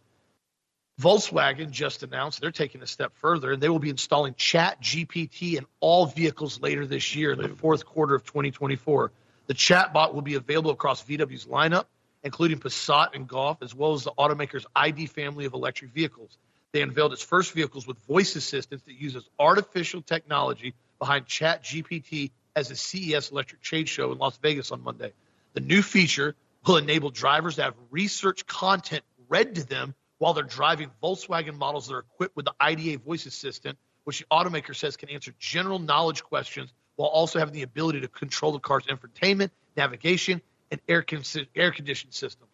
[1.02, 5.58] Volkswagen just announced they're taking a step further and they will be installing Chat GPT
[5.58, 9.12] in all vehicles later this year in the fourth quarter of 2024.
[9.48, 11.86] The chatbot will be available across VW's lineup,
[12.24, 16.38] including Passat and Golf, as well as the automaker's ID family of electric vehicles.
[16.74, 22.32] They unveiled its first vehicles with voice assistance that uses artificial technology behind Chat GPT
[22.56, 25.12] as a CES electric trade show in Las Vegas on Monday.
[25.54, 30.44] The new feature will enable drivers to have research content read to them while they're
[30.44, 34.96] driving Volkswagen models that are equipped with the IDA voice assistant, which the automaker says
[34.96, 39.50] can answer general knowledge questions while also having the ability to control the car's infotainment,
[39.76, 41.24] navigation, and air, con-
[41.56, 42.51] air conditioning systems.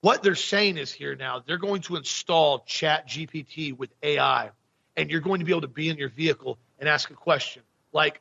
[0.00, 4.50] What they're saying is here now, they're going to install Chat GPT with AI,
[4.96, 7.62] and you're going to be able to be in your vehicle and ask a question
[7.92, 8.20] like,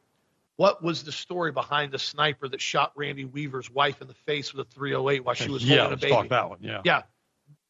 [0.55, 4.53] what was the story behind the sniper that shot Randy Weaver's wife in the face
[4.53, 6.11] with a 308 while she was yeah, holding a baby?
[6.11, 6.57] talk that one.
[6.61, 6.81] Yeah.
[6.83, 7.03] Yeah.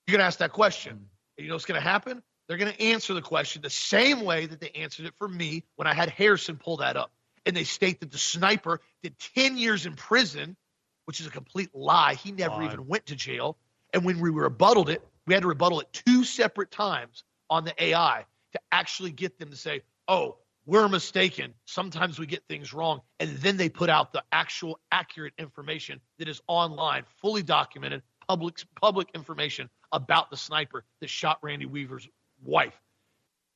[0.07, 0.93] You're going to ask that question.
[0.93, 1.37] Mm.
[1.37, 2.23] And you know what's going to happen?
[2.47, 5.65] They're going to answer the question the same way that they answered it for me
[5.75, 7.11] when I had Harrison pull that up.
[7.45, 10.55] And they state that the sniper did 10 years in prison,
[11.05, 12.13] which is a complete lie.
[12.13, 12.65] He never Lie.
[12.65, 13.57] even went to jail.
[13.97, 17.73] And when we rebutted it, we had to rebuttal it two separate times on the
[17.83, 21.55] AI to actually get them to say, oh, we're mistaken.
[21.65, 23.01] Sometimes we get things wrong.
[23.19, 28.59] And then they put out the actual accurate information that is online, fully documented, public
[28.79, 32.07] public information about the sniper that shot Randy Weaver's
[32.45, 32.79] wife.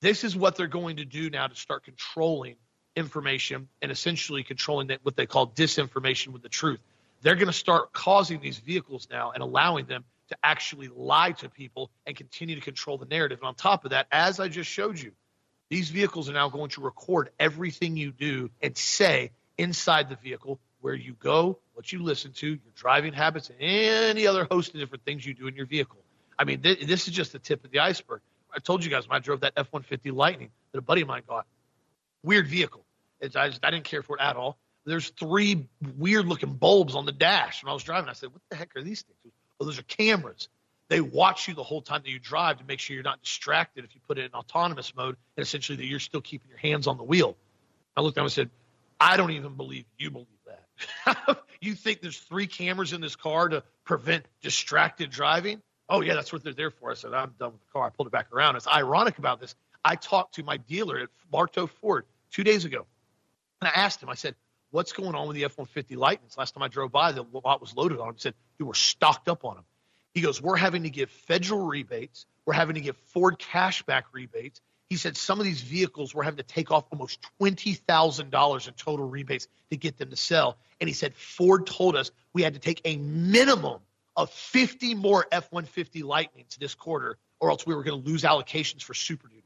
[0.02, 2.56] This is what they're going to do now to start controlling
[2.96, 6.80] information and essentially controlling that, what they call disinformation with the truth.
[7.22, 11.50] They're going to start causing these vehicles now and allowing them to actually lie to
[11.50, 13.40] people and continue to control the narrative.
[13.40, 15.12] And on top of that, as I just showed you,
[15.70, 20.60] these vehicles are now going to record everything you do and say inside the vehicle,
[20.80, 24.80] where you go, what you listen to, your driving habits, and any other host of
[24.80, 26.00] different things you do in your vehicle.
[26.40, 28.22] I mean, th- this is just the tip of the iceberg.
[28.54, 31.08] I told you guys when I drove that F 150 Lightning that a buddy of
[31.08, 31.46] mine got.
[32.24, 32.86] Weird vehicle.
[33.20, 34.58] It's, I, just, I didn't care for it at all.
[34.86, 35.68] There's three
[35.98, 38.10] weird looking bulbs on the dash when I was driving.
[38.10, 39.34] I said, What the heck are these things?
[39.62, 40.50] Oh, those are cameras.
[40.90, 43.86] They watch you the whole time that you drive to make sure you're not distracted
[43.86, 46.88] if you put it in autonomous mode and essentially that you're still keeping your hands
[46.88, 47.38] on the wheel.
[47.96, 48.50] I looked at him and said,
[49.00, 51.38] I don't even believe you believe that.
[51.62, 55.62] you think there's three cameras in this car to prevent distracted driving?
[55.88, 56.90] Oh, yeah, that's what they're there for.
[56.90, 57.86] I said, I'm done with the car.
[57.86, 58.56] I pulled it back around.
[58.56, 59.54] It's ironic about this.
[59.86, 62.88] I talked to my dealer at Bartow Ford two days ago,
[63.62, 64.34] and I asked him, I said,
[64.72, 66.38] What's going on with the F 150 Lightnings?
[66.38, 68.16] Last time I drove by, the lot was loaded on them.
[68.16, 69.66] He said, Dude, we're stocked up on them.
[70.14, 72.26] He goes, We're having to give federal rebates.
[72.46, 74.62] We're having to give Ford cashback rebates.
[74.90, 79.08] He said some of these vehicles we're having to take off almost $20,000 in total
[79.08, 80.58] rebates to get them to sell.
[80.80, 83.80] And he said Ford told us we had to take a minimum
[84.16, 88.24] of 50 more F 150 Lightnings this quarter, or else we were going to lose
[88.24, 89.44] allocations for Super Duties.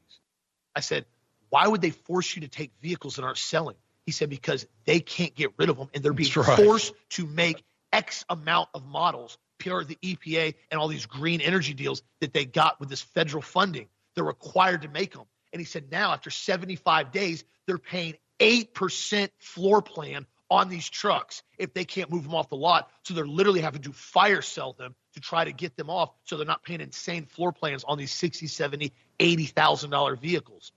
[0.75, 1.05] I said,
[1.49, 3.75] Why would they force you to take vehicles that aren't selling?
[4.05, 6.57] He said, Because they can't get rid of them and they're being right.
[6.57, 11.73] forced to make X amount of models per the EPA and all these green energy
[11.73, 13.87] deals that they got with this federal funding.
[14.15, 15.25] They're required to make them.
[15.53, 21.41] And he said now, after 75 days, they're paying 8% floor plan on these trucks
[21.57, 22.91] if they can't move them off the lot.
[23.03, 26.37] So they're literally having to fire sell them to try to get them off so
[26.37, 30.71] they're not paying insane floor plans on these 60, 70, $80,000 vehicles.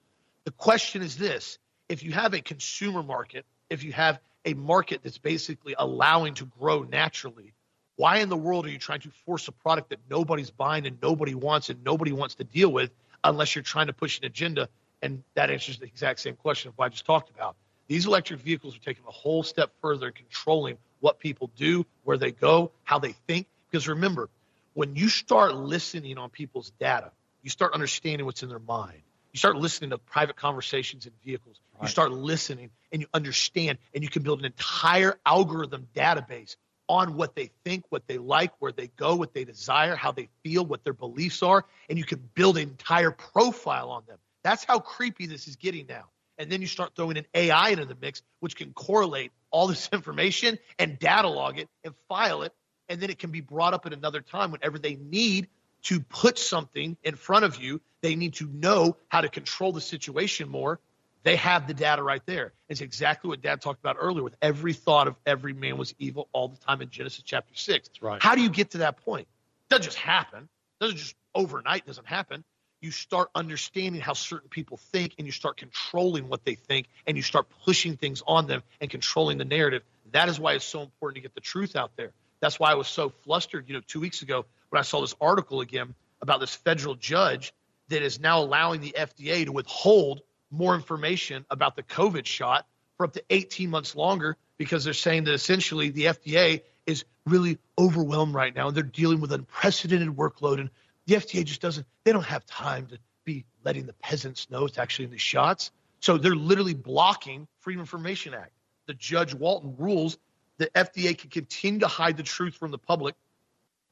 [0.45, 5.01] The question is this if you have a consumer market, if you have a market
[5.03, 7.53] that's basically allowing to grow naturally,
[7.97, 10.99] why in the world are you trying to force a product that nobody's buying and
[11.03, 12.91] nobody wants and nobody wants to deal with
[13.25, 14.69] unless you're trying to push an agenda?
[15.03, 17.57] And that answers the exact same question of what I just talked about.
[17.89, 22.19] These electric vehicles are taking a whole step further in controlling what people do, where
[22.19, 23.47] they go, how they think.
[23.71, 24.29] Because remember,
[24.75, 27.11] when you start listening on people's data,
[27.43, 29.03] you start understanding what's in their mind.
[29.33, 31.61] You start listening to private conversations in vehicles.
[31.81, 36.57] You start listening and you understand, and you can build an entire algorithm database
[36.89, 40.29] on what they think, what they like, where they go, what they desire, how they
[40.43, 44.19] feel, what their beliefs are, and you can build an entire profile on them.
[44.43, 46.05] That's how creepy this is getting now.
[46.39, 49.89] And then you start throwing an AI into the mix, which can correlate all this
[49.93, 52.53] information and data log it and file it.
[52.89, 55.49] And then it can be brought up at another time whenever they need
[55.85, 57.81] to put something in front of you.
[58.01, 60.81] They need to know how to control the situation more.
[61.25, 62.53] They have the data right there.
[62.69, 66.29] It's exactly what Dad talked about earlier with every thought of every man was evil
[66.33, 67.89] all the time in Genesis chapter six.
[67.89, 68.23] That's right.
[68.23, 69.27] How do you get to that point?
[69.67, 70.45] It doesn't just happen.
[70.45, 72.45] It doesn't just overnight doesn't happen.
[72.81, 77.17] You start understanding how certain people think and you start controlling what they think and
[77.17, 79.83] you start pushing things on them and controlling the narrative.
[80.13, 82.13] That is why it's so important to get the truth out there.
[82.41, 85.15] That's why I was so flustered, you know, two weeks ago when I saw this
[85.21, 87.53] article again about this federal judge
[87.89, 93.05] that is now allowing the FDA to withhold more information about the COVID shot for
[93.05, 98.35] up to 18 months longer because they're saying that essentially the FDA is really overwhelmed
[98.35, 100.71] right now and they're dealing with unprecedented workload and
[101.07, 104.79] the FDA just doesn't they don't have time to be letting the peasants know it's
[104.79, 105.71] actually in the shots.
[106.01, 108.53] So they're literally blocking Freedom Information Act.
[108.87, 110.19] The Judge Walton rules
[110.59, 113.15] the FDA can continue to hide the truth from the public,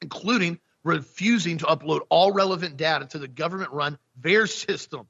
[0.02, 5.06] including refusing to upload all relevant data to the government run VAERS system.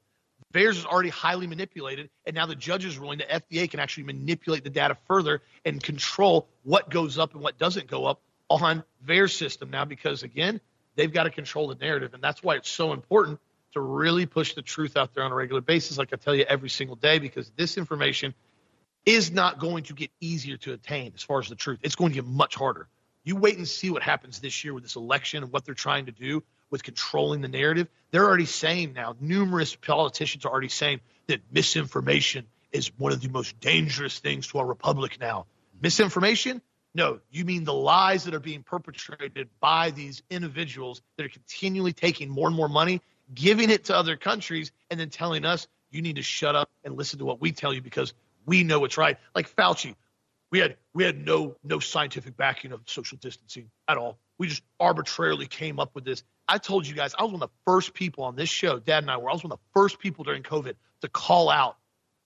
[0.51, 4.05] VAERS is already highly manipulated, and now the judge is ruling that FDA can actually
[4.05, 8.83] manipulate the data further and control what goes up and what doesn't go up on
[9.05, 10.59] VAERS system now because, again,
[10.95, 12.13] they've got to control the narrative.
[12.15, 13.39] And that's why it's so important
[13.73, 16.45] to really push the truth out there on a regular basis, like I tell you
[16.47, 18.33] every single day, because this information
[19.05, 21.79] is not going to get easier to attain as far as the truth.
[21.83, 22.87] It's going to get much harder.
[23.27, 26.05] You wait and see what happens this year with this election and what they're trying
[26.05, 27.89] to do with controlling the narrative.
[28.09, 33.27] They're already saying now, numerous politicians are already saying that misinformation is one of the
[33.27, 35.45] most dangerous things to our republic now.
[35.81, 36.61] Misinformation?
[36.95, 41.91] No, you mean the lies that are being perpetrated by these individuals that are continually
[41.91, 43.01] taking more and more money,
[43.33, 46.95] giving it to other countries, and then telling us you need to shut up and
[46.95, 48.13] listen to what we tell you because
[48.45, 49.17] we know it's right.
[49.35, 49.95] Like Fauci,
[50.51, 54.17] we had we had no no scientific backing of social distancing at all.
[54.39, 56.23] We just arbitrarily came up with this.
[56.47, 58.79] I told you guys I was one of the first people on this show.
[58.79, 59.29] Dad and I were.
[59.29, 61.77] I was one of the first people during COVID to call out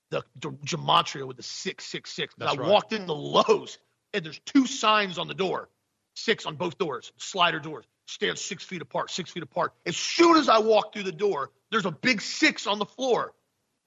[0.09, 2.35] the, the gematria with the six six six.
[2.39, 2.59] I right.
[2.59, 3.77] walked in the Lowe's
[4.13, 5.69] and there's two signs on the door,
[6.15, 7.85] six on both doors, slider doors.
[8.07, 9.73] Stand six feet apart, six feet apart.
[9.85, 13.33] As soon as I walk through the door, there's a big six on the floor.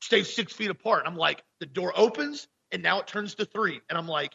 [0.01, 1.03] Stay six feet apart.
[1.07, 3.81] I'm like, the door opens and now it turns to three.
[3.89, 4.33] And I'm like,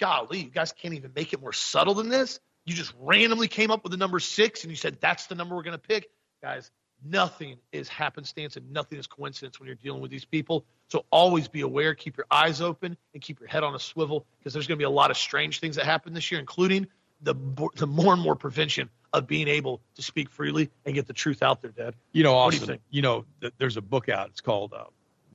[0.00, 2.40] golly, you guys can't even make it more subtle than this.
[2.64, 5.56] You just randomly came up with the number six and you said that's the number
[5.56, 6.10] we're going to pick.
[6.42, 6.70] Guys,
[7.04, 10.64] nothing is happenstance and nothing is coincidence when you're dealing with these people.
[10.88, 14.26] So always be aware, keep your eyes open, and keep your head on a swivel
[14.38, 16.86] because there's going to be a lot of strange things that happen this year, including
[17.22, 17.34] the,
[17.76, 21.42] the more and more prevention of being able to speak freely and get the truth
[21.42, 21.94] out there, Dad.
[22.12, 24.28] You know, Austin, you you know, th- there's a book out.
[24.28, 24.84] It's called uh,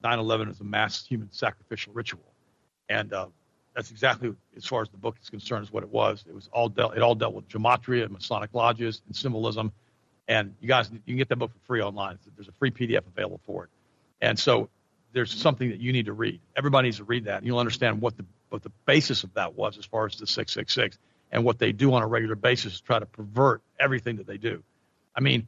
[0.04, 2.34] 9/11 is a mass human sacrificial ritual,
[2.90, 3.28] and uh,
[3.76, 6.24] that's exactly as far as the book is concerned is what it was.
[6.28, 6.96] It was all dealt.
[6.96, 9.72] It all dealt with gematria and Masonic lodges and symbolism.
[10.28, 12.18] And you guys, you can get that book for free online.
[12.36, 13.70] There's a free PDF available for it.
[14.22, 14.70] And so
[15.12, 16.40] there's something that you need to read.
[16.56, 17.38] Everybody needs to read that.
[17.38, 20.28] And you'll understand what the what the basis of that was as far as the
[20.28, 21.00] 666
[21.32, 24.38] and what they do on a regular basis to try to pervert everything that they
[24.38, 24.64] do.
[25.16, 25.48] I mean,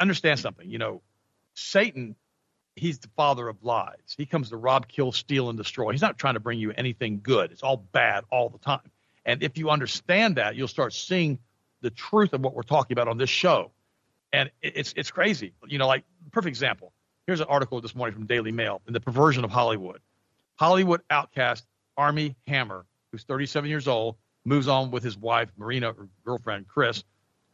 [0.00, 0.68] understand something.
[0.68, 1.02] You know,
[1.54, 2.16] Satan,
[2.76, 4.14] he's the father of lies.
[4.16, 5.92] He comes to rob, kill, steal, and destroy.
[5.92, 7.52] He's not trying to bring you anything good.
[7.52, 8.90] It's all bad all the time.
[9.24, 11.38] And if you understand that, you'll start seeing
[11.80, 13.70] the truth of what we're talking about on this show.
[14.32, 15.52] And it's it's crazy.
[15.66, 16.92] You know, like perfect example.
[17.26, 20.00] Here's an article this morning from Daily Mail in the perversion of Hollywood.
[20.56, 21.64] Hollywood outcast
[21.96, 27.04] Armie Hammer, who's 37 years old, moves on with his wife Marina or girlfriend Chris,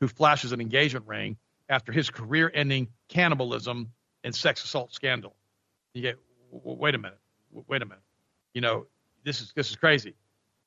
[0.01, 1.37] who flashes an engagement ring
[1.69, 3.93] after his career-ending cannibalism
[4.25, 5.35] and sex assault scandal.
[5.95, 6.19] You get,
[6.51, 7.19] wait a minute,
[7.51, 8.03] wait a minute.
[8.55, 8.87] You know,
[9.25, 10.15] this is this is crazy.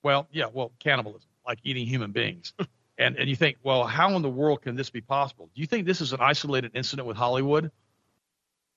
[0.03, 2.53] Well, yeah, well, cannibalism, like eating human beings.
[2.97, 5.49] and and you think, well, how in the world can this be possible?
[5.53, 7.71] Do you think this is an isolated incident with Hollywood?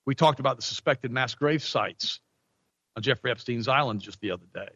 [0.05, 2.21] We talked about the suspected mass grave sites
[2.95, 4.69] on Jeffrey Epstein's island just the other day,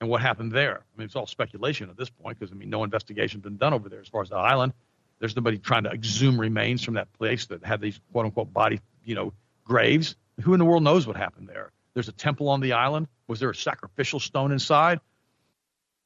[0.00, 0.78] and what happened there.
[0.78, 3.72] I mean, it's all speculation at this point because I mean, no investigation's been done
[3.72, 4.72] over there as far as the island.
[5.20, 8.80] There's nobody trying to exhume remains from that place that had these quote unquote body,
[9.04, 9.32] you know,
[9.64, 10.16] graves.
[10.42, 11.70] Who in the world knows what happened there?
[11.94, 13.06] There's a temple on the island.
[13.28, 15.00] Was there a sacrificial stone inside?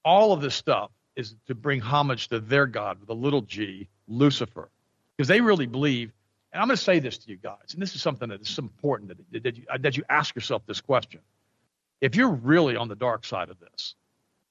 [0.04, 3.88] All of this stuff is to bring homage to their God with a little g,
[4.06, 4.70] Lucifer,
[5.16, 6.12] because they really believe.
[6.52, 8.58] And I'm going to say this to you guys, and this is something that is
[8.58, 11.20] important that, that, you, that you ask yourself this question.
[12.00, 13.94] If you're really on the dark side of this,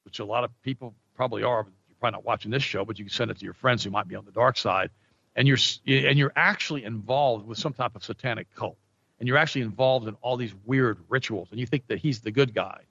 [0.04, 3.00] which a lot of people probably are, but you're probably not watching this show, but
[3.00, 4.90] you can send it to your friends who might be on the dark side,
[5.38, 8.78] and you're and you're actually involved with some type of satanic cult,
[9.20, 12.32] and you're actually involved in all these weird rituals, and you think that he's the
[12.32, 12.82] good guy.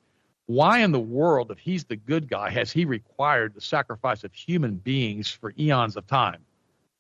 [0.46, 4.32] Why in the world, if he's the good guy, has he required the sacrifice of
[4.32, 6.40] human beings for eons of time?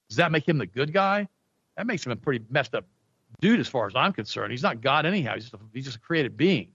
[0.08, 1.28] Does that make him the good guy?
[1.76, 2.84] That makes him a pretty messed up
[3.40, 4.50] dude, as far as I'm concerned.
[4.50, 5.34] He's not God anyhow.
[5.34, 6.68] He's just a, he's just a created being.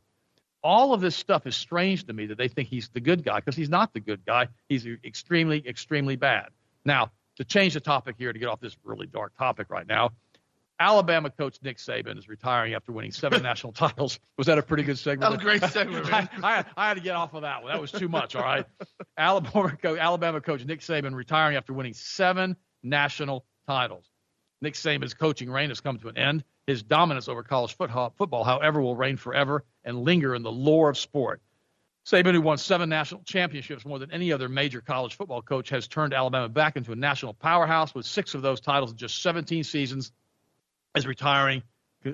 [0.63, 3.39] All of this stuff is strange to me that they think he's the good guy
[3.39, 4.47] because he's not the good guy.
[4.69, 6.49] He's extremely, extremely bad.
[6.85, 10.11] Now, to change the topic here, to get off this really dark topic right now,
[10.81, 14.19] Alabama coach Nick Saban is retiring after winning seven national titles.
[14.37, 15.21] Was that a pretty good segment?
[15.21, 16.05] That was a great segment.
[16.13, 17.71] I, I, I had to get off of that one.
[17.71, 18.35] That was too much.
[18.35, 18.65] All right.
[19.15, 24.09] Alabama coach, Alabama coach Nick Saban retiring after winning seven national titles.
[24.61, 26.43] Nick Saban's coaching reign has come to an end.
[26.65, 30.97] His dominance over college football, however, will reign forever and linger in the lore of
[30.97, 31.41] sport.
[32.05, 35.87] Saban, who won seven national championships more than any other major college football coach, has
[35.87, 39.63] turned Alabama back into a national powerhouse with six of those titles in just 17
[39.63, 40.11] seasons,
[40.95, 41.61] is retiring,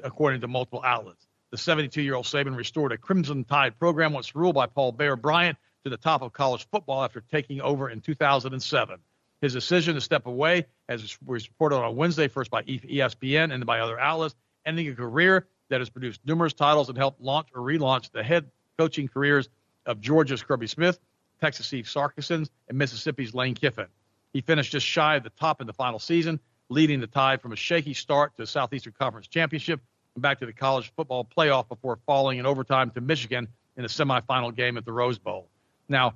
[0.03, 1.25] according to multiple outlets.
[1.51, 5.15] The 72 year old Saban restored a Crimson Tide program once ruled by Paul Bear
[5.15, 8.99] Bryant to the top of college football after taking over in 2007.
[9.39, 13.65] His decision to step away, as was reported on Wednesday, first by ESPN and then
[13.65, 14.35] by other outlets,
[14.65, 18.51] ending a career that has produced numerous titles and helped launch or relaunch the head
[18.77, 19.47] coaching careers
[19.87, 20.99] of Georgia's Kirby Smith,
[21.41, 23.87] Texas Steve Sarkisian, and Mississippi's Lane Kiffin.
[24.33, 27.53] He finished just shy of the top in the final season, leading the Tide from
[27.53, 29.79] a shaky start to the Southeastern Conference Championship
[30.15, 33.89] and back to the college football playoff before falling in overtime to Michigan in the
[33.89, 35.47] semifinal game at the Rose Bowl.
[35.87, 36.15] Now,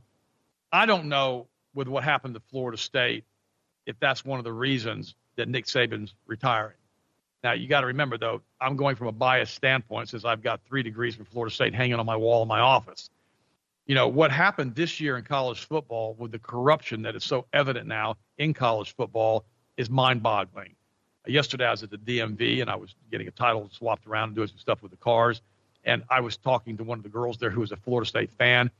[0.71, 3.23] I don't know with what happened to Florida State
[3.85, 6.75] if that's one of the reasons that Nick Saban's retiring.
[7.43, 10.61] Now, you got to remember, though, I'm going from a biased standpoint since I've got
[10.67, 13.09] three degrees from Florida State hanging on my wall in my office
[13.85, 17.45] you know, what happened this year in college football with the corruption that is so
[17.53, 19.45] evident now in college football
[19.77, 20.75] is mind boggling.
[21.27, 24.35] Yesterday, I was at the DMV and I was getting a title swapped around and
[24.35, 25.41] doing some stuff with the cars.
[25.83, 28.31] And I was talking to one of the girls there who was a Florida State
[28.31, 28.71] fan.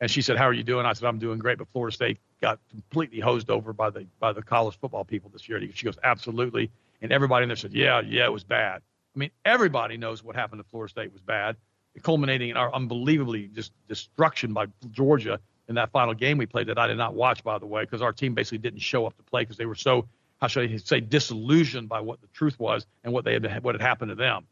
[0.00, 0.86] And she said, How are you doing?
[0.86, 4.32] I said, I'm doing great, but Florida State got completely hosed over by the by
[4.32, 5.60] the college football people this year.
[5.74, 6.70] She goes, Absolutely.
[7.02, 8.82] And everybody in there said, Yeah, yeah, it was bad.
[9.14, 11.56] I mean, everybody knows what happened to Florida State was bad
[11.98, 16.78] culminating in our unbelievably just destruction by Georgia in that final game we played that
[16.78, 19.22] I did not watch, by the way, because our team basically didn't show up to
[19.22, 20.08] play because they were so,
[20.40, 23.74] how should I say, disillusioned by what the truth was and what they had, what
[23.74, 24.46] had happened to them.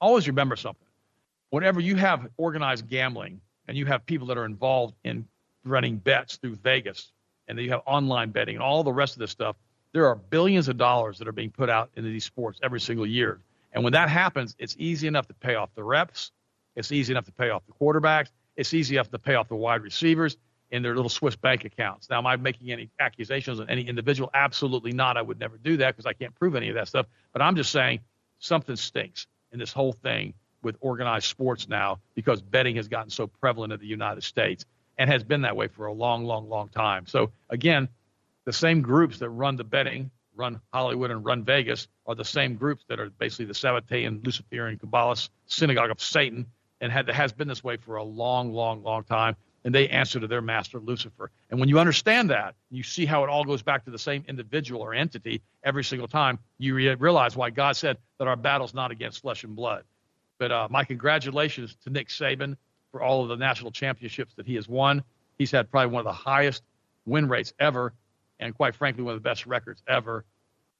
[0.00, 0.86] Always remember something.
[1.50, 5.26] Whenever you have organized gambling and you have people that are involved in
[5.64, 7.10] running bets through Vegas
[7.48, 9.56] and you have online betting and all the rest of this stuff,
[9.92, 13.06] there are billions of dollars that are being put out into these sports every single
[13.06, 13.40] year.
[13.72, 16.30] And when that happens, it's easy enough to pay off the reps
[16.80, 18.30] it's easy enough to pay off the quarterbacks.
[18.56, 20.36] It's easy enough to pay off the wide receivers
[20.70, 22.10] in their little Swiss bank accounts.
[22.10, 24.30] Now, am I making any accusations on any individual?
[24.34, 25.16] Absolutely not.
[25.16, 27.06] I would never do that because I can't prove any of that stuff.
[27.32, 28.00] But I'm just saying
[28.38, 33.26] something stinks in this whole thing with organized sports now because betting has gotten so
[33.26, 34.64] prevalent in the United States
[34.98, 37.06] and has been that way for a long, long, long time.
[37.06, 37.88] So again,
[38.44, 42.56] the same groups that run the betting, run Hollywood and run Vegas, are the same
[42.56, 46.46] groups that are basically the Sabbatean, Luciferian, Kabbalist synagogue of Satan
[46.80, 49.36] and had, has been this way for a long, long, long time.
[49.62, 51.30] And they answer to their master, Lucifer.
[51.50, 54.24] And when you understand that, you see how it all goes back to the same
[54.26, 58.72] individual or entity every single time, you re- realize why God said that our battle's
[58.72, 59.84] not against flesh and blood.
[60.38, 62.56] But uh, my congratulations to Nick Saban
[62.90, 65.04] for all of the national championships that he has won.
[65.38, 66.62] He's had probably one of the highest
[67.04, 67.92] win rates ever,
[68.38, 70.24] and quite frankly, one of the best records ever.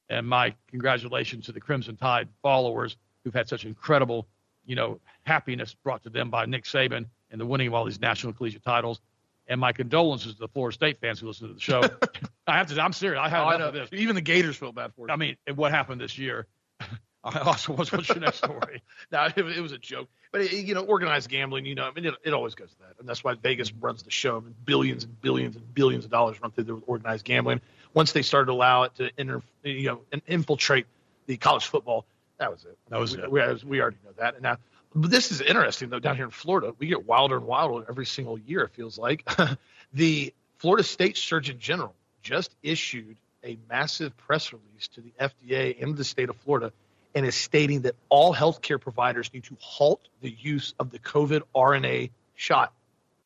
[0.09, 4.27] And my congratulations to the Crimson Tide followers who've had such incredible
[4.67, 8.01] you know, happiness brought to them by Nick Saban and the winning of all these
[8.01, 9.01] national collegiate titles.
[9.49, 11.83] And my condolences to the Florida State fans who listen to the show.
[12.47, 12.81] I have to.
[12.81, 13.21] I'm serious.
[13.21, 13.89] I have oh, enough of this.
[13.93, 15.13] Even the Gators feel bad for you.
[15.13, 16.47] I mean, what happened this year?
[17.23, 18.83] I also what's, what's your next story?
[19.13, 20.09] no, it, it, was a joke.
[20.33, 21.67] But it, you know, organized gambling.
[21.67, 24.03] You know, I mean, it, it always goes to that, and that's why Vegas runs
[24.03, 24.39] the show.
[24.39, 27.61] I mean, billions and billions and billions of dollars run through the organized gambling.
[27.93, 30.87] Once they started to allow it to inter, you know, infiltrate
[31.27, 32.07] the college football,
[32.41, 32.77] that was it.
[32.89, 33.31] That was we, it.
[33.31, 34.35] We, we already know that.
[34.35, 34.57] And now
[34.95, 36.01] but this is interesting though.
[36.01, 38.63] Down here in Florida, we get wilder and wilder every single year.
[38.63, 39.29] It feels like
[39.93, 45.95] the Florida State Surgeon General just issued a massive press release to the FDA in
[45.95, 46.73] the state of Florida
[47.15, 51.43] and is stating that all healthcare providers need to halt the use of the COVID
[51.55, 52.73] RNA shot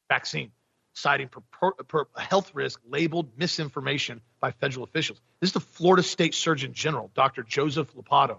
[0.09, 0.53] vaccine,
[0.93, 5.21] citing per, per, health risk labeled misinformation by federal officials.
[5.41, 7.43] This is the Florida State Surgeon General, Dr.
[7.43, 8.39] Joseph Ladapo.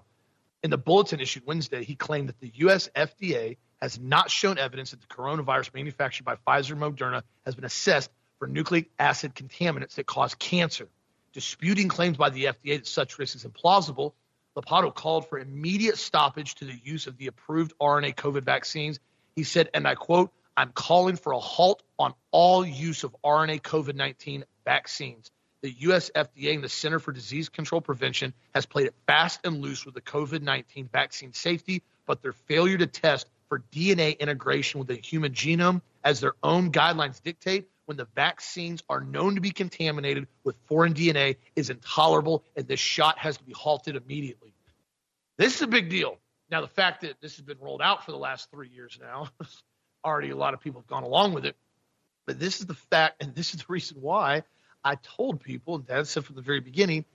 [0.66, 2.90] In the bulletin issued Wednesday, he claimed that the U.S.
[2.96, 7.66] FDA has not shown evidence that the coronavirus manufactured by Pfizer and Moderna has been
[7.66, 8.10] assessed
[8.40, 10.90] for nucleic acid contaminants that cause cancer.
[11.34, 14.14] Disputing claims by the FDA that such risk is implausible,
[14.58, 19.00] Ladapo called for immediate stoppage to the use of the approved RNA COVID vaccines.
[19.36, 23.62] He said, and I quote, I'm calling for a halt on all use of RNA
[23.62, 25.30] COVID 19 vaccines
[25.66, 26.12] the U.S.
[26.14, 29.96] FDA and the Center for Disease Control Prevention has played it fast and loose with
[29.96, 34.96] the COVID 19 vaccine safety, but their failure to test for DNA integration with the
[34.96, 40.28] human genome, as their own guidelines dictate, when the vaccines are known to be contaminated
[40.44, 44.54] with foreign DNA, is intolerable, and this shot has to be halted immediately.
[45.40, 46.20] This is a big deal.
[46.52, 49.30] Now, the fact that this has been rolled out for the last three years now,
[50.06, 51.56] already a lot of people have gone along with it.
[52.28, 54.44] But this is the fact, and this is the reason why
[54.86, 57.06] I told people, and Dad said from the very beginning,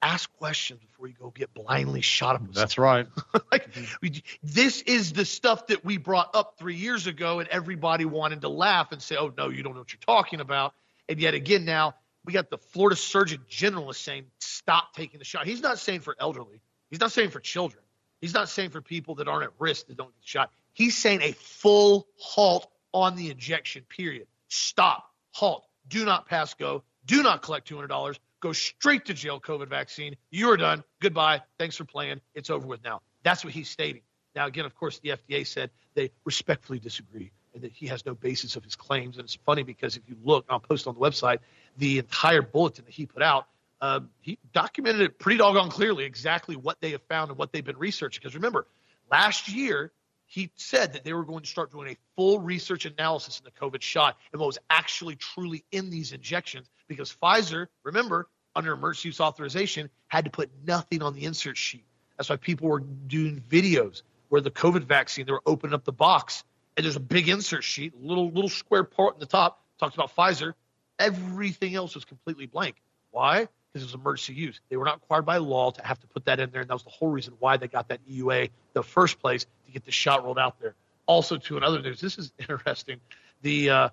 [0.00, 2.54] ask questions before you go get blindly shot up.
[2.54, 3.08] That's right.
[3.52, 3.68] like
[4.00, 8.42] we, this is the stuff that we brought up three years ago, and everybody wanted
[8.42, 10.74] to laugh and say, "Oh no, you don't know what you're talking about."
[11.08, 15.24] And yet again, now we got the Florida Surgeon General is saying, "Stop taking the
[15.24, 16.60] shot." He's not saying for elderly.
[16.88, 17.82] He's not saying for children.
[18.20, 20.50] He's not saying for people that aren't at risk that don't get shot.
[20.72, 23.84] He's saying a full halt on the injection.
[23.88, 24.28] Period.
[24.48, 25.10] Stop.
[25.32, 25.64] Halt.
[25.88, 26.82] Do not pass go.
[27.08, 30.16] Do not collect two hundred dollars Go straight to jail, COVID vaccine.
[30.30, 30.84] You are done.
[31.00, 31.42] Goodbye.
[31.58, 32.20] Thanks for playing.
[32.34, 33.02] It's over with now.
[33.24, 34.02] That's what he's stating.
[34.36, 38.14] Now, again, of course, the FDA said they respectfully disagree and that he has no
[38.14, 39.16] basis of his claims.
[39.16, 41.38] And it's funny because if you look, I'll post on the website,
[41.76, 43.48] the entire bulletin that he put out,
[43.80, 47.64] uh, he documented it pretty doggone clearly exactly what they have found and what they've
[47.64, 48.20] been researching.
[48.22, 48.68] Because remember,
[49.10, 49.90] last year,
[50.26, 53.66] he said that they were going to start doing a full research analysis in the
[53.66, 59.08] COVID shot and what was actually truly in these injections because Pfizer, remember, under emergency
[59.08, 61.84] use authorization, had to put nothing on the insert sheet.
[62.16, 65.92] That's why people were doing videos where the COVID vaccine, they were opening up the
[65.92, 66.44] box
[66.76, 70.14] and there's a big insert sheet, little little square part in the top, talks about
[70.14, 70.54] Pfizer.
[71.00, 72.76] Everything else was completely blank.
[73.10, 73.48] Why?
[73.72, 74.60] Because it was emergency use.
[74.68, 76.74] They were not required by law to have to put that in there, and that
[76.74, 79.90] was the whole reason why they got that EUA the first place to get the
[79.90, 80.76] shot rolled out there.
[81.06, 83.00] Also, to another news, this is interesting.
[83.42, 83.88] The uh,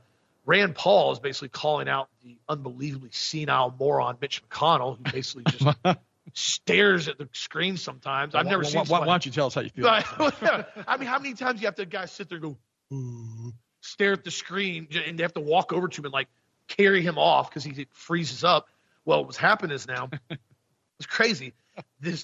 [0.46, 5.78] Rand Paul is basically calling out the unbelievably senile moron Mitch McConnell, who basically just
[6.34, 8.36] stares at the screen sometimes.
[8.36, 8.86] I've never why, seen.
[8.86, 9.88] Why, why, don't you tell us how you feel?
[9.88, 12.56] I mean, how many times do you have to guys sit there and
[12.92, 16.28] go stare at the screen, and they have to walk over to him and like
[16.68, 18.68] carry him off because he freezes up.
[19.06, 21.54] Well, what's happened is now it's crazy.
[22.00, 22.24] This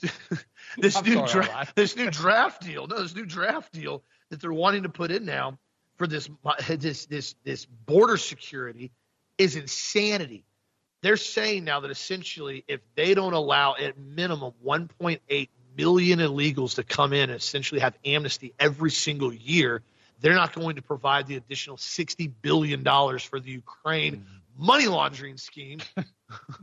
[0.78, 4.40] this I'm new sorry, draft this new draft deal, no, this new draft deal that
[4.40, 5.60] they're wanting to put in now
[6.02, 6.28] for this
[6.68, 8.92] this this this border security
[9.38, 10.44] is insanity.
[11.04, 16.84] They're saying now that essentially, if they don't allow at minimum 1.8 million illegals to
[16.84, 19.84] come in and essentially have amnesty every single year,
[20.22, 24.66] they're not going to provide the additional 60 billion dollars for the Ukraine mm-hmm.
[24.66, 25.82] money laundering scheme.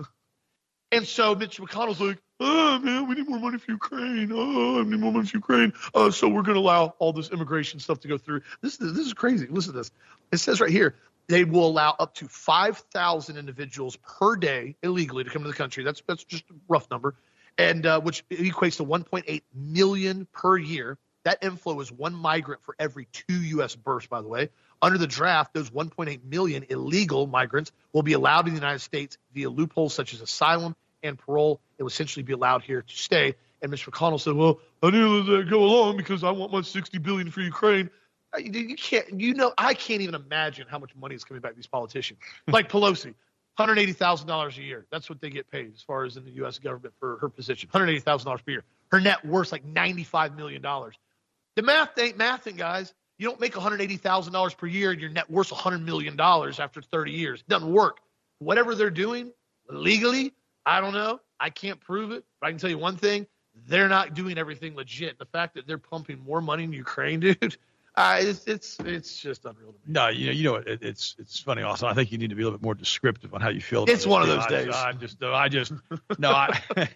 [0.91, 4.30] and so Mitch McConnell's like, "Oh man, we need more money for Ukraine.
[4.32, 5.72] Oh, I need more money for Ukraine.
[5.95, 8.43] Uh, so we're going to allow all this immigration stuff to go through.
[8.62, 9.47] This is this is crazy.
[9.49, 9.91] Listen to this.
[10.32, 10.95] It says right here
[11.28, 15.84] they will allow up to 5,000 individuals per day illegally to come to the country.
[15.84, 17.14] That's that's just a rough number,
[17.57, 20.99] and uh, which equates to 1.8 million per year.
[21.24, 23.74] That inflow is one migrant for every two U.S.
[23.74, 24.49] births, by the way.
[24.80, 29.18] Under the draft, those 1.8 million illegal migrants will be allowed in the United States
[29.34, 31.61] via loopholes such as asylum and parole.
[31.78, 33.34] It will essentially be allowed here to stay.
[33.62, 33.90] And Mr.
[33.90, 37.40] McConnell said, "Well, I need to go along because I want my 60 billion for
[37.40, 37.90] Ukraine."
[38.34, 41.53] Uh, You can't, you know, I can't even imagine how much money is coming back
[41.53, 42.20] to these politicians.
[42.46, 43.14] Like Pelosi,
[43.59, 44.86] $180,000 a year.
[44.90, 46.59] That's what they get paid as far as in the U.S.
[46.59, 47.68] government for her position.
[47.70, 48.64] $180,000 per year.
[48.90, 50.62] Her net worth like $95 million.
[50.62, 52.94] The math ain't mathing, guys.
[53.18, 57.40] You don't make $180,000 per year and your net worth $100 million after 30 years.
[57.40, 57.99] It doesn't work.
[58.38, 59.32] Whatever they're doing
[59.68, 60.32] legally,
[60.69, 61.21] I don't know.
[61.41, 62.25] I can't prove it.
[62.41, 63.27] But I can tell you one thing
[63.66, 65.19] they're not doing everything legit.
[65.19, 67.57] The fact that they're pumping more money in Ukraine, dude,
[67.97, 69.79] uh, it's, it's, it's just unreal to me.
[69.87, 71.62] No, you know, you know, it, it's it's funny.
[71.62, 73.61] Also, I think you need to be a little bit more descriptive on how you
[73.61, 73.83] feel.
[73.85, 74.69] About It's one of those I- days.
[74.75, 75.73] I, just, I just,
[76.19, 76.61] no, I,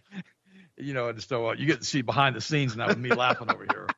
[0.76, 3.10] you know, just so uh, you get to see behind the scenes now with me
[3.10, 3.88] laughing over here.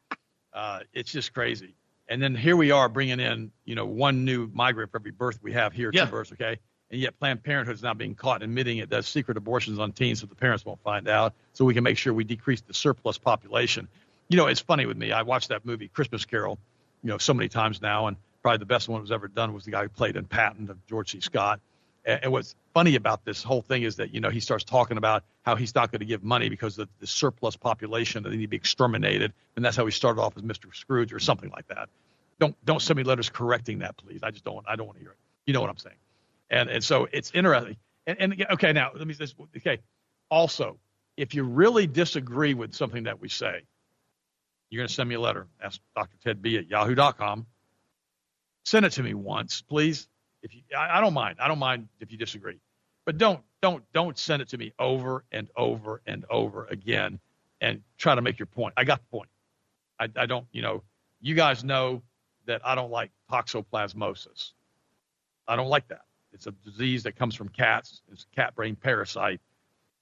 [0.53, 1.75] Uh, it's just crazy.
[2.09, 5.39] And then here we are bringing in, you know, one new migrant for every birth
[5.43, 6.05] we have here, Yeah.
[6.05, 6.59] two births, okay?
[6.91, 10.21] And yet Planned Parenthood is now being caught admitting it does secret abortions on teens
[10.21, 13.19] so the parents won't find out, so we can make sure we decrease the surplus
[13.19, 13.89] population.
[14.29, 15.13] You know, it's funny with me.
[15.13, 16.59] I watched that movie Christmas Carol,
[17.03, 19.53] you know, so many times now, and probably the best one that was ever done
[19.55, 21.21] was the guy who played in Patton of George C.
[21.21, 21.61] Scott.
[22.07, 25.25] And, what's funny about this whole thing is that you know he starts talking about
[25.43, 28.43] how he's not going to give money because of the surplus population that they need
[28.43, 30.75] to be exterminated, and that's how he started off as Mr.
[30.75, 31.89] Scrooge or something like that.
[32.39, 34.21] Don't don't send me letters correcting that, please.
[34.23, 35.19] I just don't I don't want to hear it.
[35.47, 35.97] You know what I'm saying?
[36.51, 37.77] And and so it's interesting.
[38.07, 39.79] And, and okay, now let me just okay.
[40.31, 40.79] Also,
[41.17, 43.63] if you really disagree with something that we say,
[44.71, 45.47] you're going to send me a letter.
[45.63, 46.17] Ask Dr.
[46.23, 47.47] Ted B at yahoo.com.
[48.65, 50.09] Send it to me once, please.
[50.43, 51.37] If you, I, I don't mind.
[51.41, 52.59] I don't mind if you disagree,
[53.05, 57.19] but don't don't don't send it to me over and over and over again
[57.61, 58.75] and try to make your point.
[58.77, 59.29] I got the point.
[59.99, 60.47] I, I don't.
[60.53, 60.83] You know,
[61.21, 62.03] you guys know
[62.47, 64.53] that I don't like toxoplasmosis.
[65.47, 66.03] I don't like that.
[66.35, 68.03] It's a disease that comes from cats.
[68.13, 69.41] It's a cat brain parasite.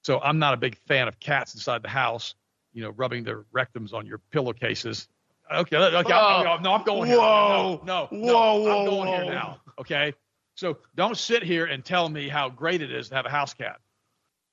[0.01, 2.35] So I'm not a big fan of cats inside the house,
[2.73, 5.07] you know, rubbing their rectums on your pillowcases.
[5.53, 7.19] Okay, okay, Oh, I'm- no, I'm going here.
[7.19, 9.23] whoa, no, no, whoa, no, whoa, I'm going whoa.
[9.23, 9.59] here now.
[9.79, 10.13] Okay,
[10.55, 13.53] so don't sit here and tell me how great it is to have a house
[13.53, 13.79] cat.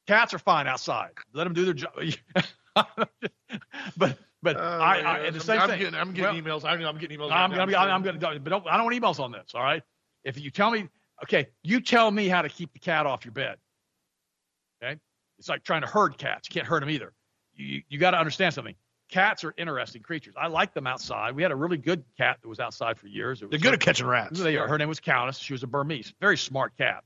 [0.06, 1.10] Cats are fine outside.
[1.32, 1.92] Let them do their job.
[3.96, 5.78] but but Oh, I, I and the same I'm thing.
[5.78, 6.64] Getting, I'm getting emails.
[6.64, 7.30] I, I'm getting emails.
[7.30, 7.72] I'm right be.
[7.72, 7.80] now.
[7.88, 8.18] I'm gonna.
[8.18, 9.52] But don't, I don't want emails on this.
[9.54, 9.82] All right.
[10.24, 10.88] If you tell me,
[11.22, 13.56] okay, you tell me how to keep the cat off your bed.
[14.82, 14.98] Okay.
[15.38, 16.48] It's like trying to herd cats.
[16.48, 17.12] You can't herd them either.
[17.54, 18.74] You you got to understand something.
[19.10, 20.34] Cats are interesting creatures.
[20.38, 21.34] I like them outside.
[21.34, 23.42] We had a really good cat that was outside for years.
[23.42, 24.38] It was They're good at catching rats.
[24.40, 24.68] they are.
[24.68, 25.38] Her name was Countess.
[25.38, 26.14] She was a Burmese.
[26.20, 27.02] Very smart cat.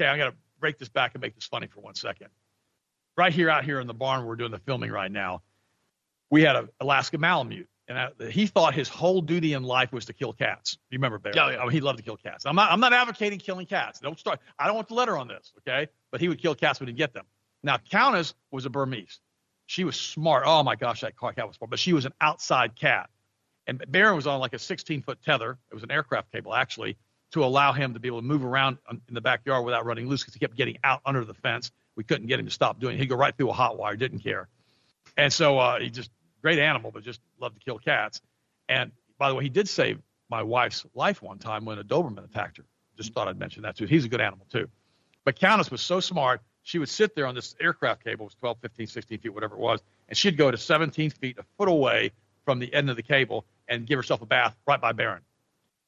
[0.00, 2.28] Okay, I'm gonna break this back and make this funny for one second.
[3.16, 5.42] Right here, out here in the barn, where we're doing the filming right now.
[6.30, 10.06] We had an Alaska Malamute, and I, he thought his whole duty in life was
[10.06, 10.78] to kill cats.
[10.90, 11.32] You remember Bear?
[11.34, 11.58] Yeah, yeah.
[11.58, 12.46] I mean, he loved to kill cats.
[12.46, 12.70] I'm not.
[12.70, 14.00] I'm not advocating killing cats.
[14.00, 14.40] Don't start.
[14.58, 15.88] I don't want the letter on this, okay?
[16.10, 17.24] But he would kill cats when he get them.
[17.62, 19.20] Now, Countess was a Burmese.
[19.66, 20.44] She was smart.
[20.46, 21.70] Oh my gosh, that cat was smart.
[21.70, 23.10] But she was an outside cat.
[23.66, 25.58] And Baron was on like a 16 foot tether.
[25.70, 26.96] It was an aircraft cable actually
[27.32, 30.22] to allow him to be able to move around in the backyard without running loose
[30.22, 31.70] because he kept getting out under the fence.
[31.96, 33.00] We couldn't get him to stop doing it.
[33.00, 34.48] He'd go right through a hot wire, didn't care.
[35.16, 36.10] And so uh, he just
[36.42, 38.20] great animal, but just loved to kill cats.
[38.68, 42.24] And by the way, he did save my wife's life one time when a Doberman
[42.24, 42.64] attacked her.
[42.96, 43.86] Just thought I'd mention that too.
[43.86, 44.68] He's a good animal too.
[45.24, 48.34] But Countess was so smart, she would sit there on this aircraft cable, it was
[48.36, 51.68] 12, 15, 16 feet, whatever it was, and she'd go to 17 feet, a foot
[51.68, 52.12] away
[52.44, 55.22] from the end of the cable, and give herself a bath right by Baron.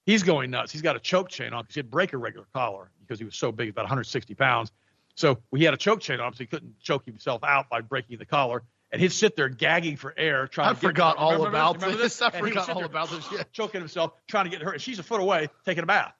[0.06, 0.70] He's going nuts.
[0.70, 3.34] He's got a choke chain on because he'd break a regular collar because he was
[3.34, 4.72] so big, about 160 pounds.
[5.14, 8.18] So he had a choke chain on, so he couldn't choke himself out by breaking
[8.18, 8.62] the collar.
[8.94, 12.00] And he'd sit there gagging for air, trying I to forgot all remember about Remember
[12.00, 12.22] this.
[12.22, 13.26] I And he would forgot all about this.
[13.32, 13.42] Yeah.
[13.52, 14.70] choking himself, trying to get her.
[14.70, 16.14] And she's a foot away, taking a bath.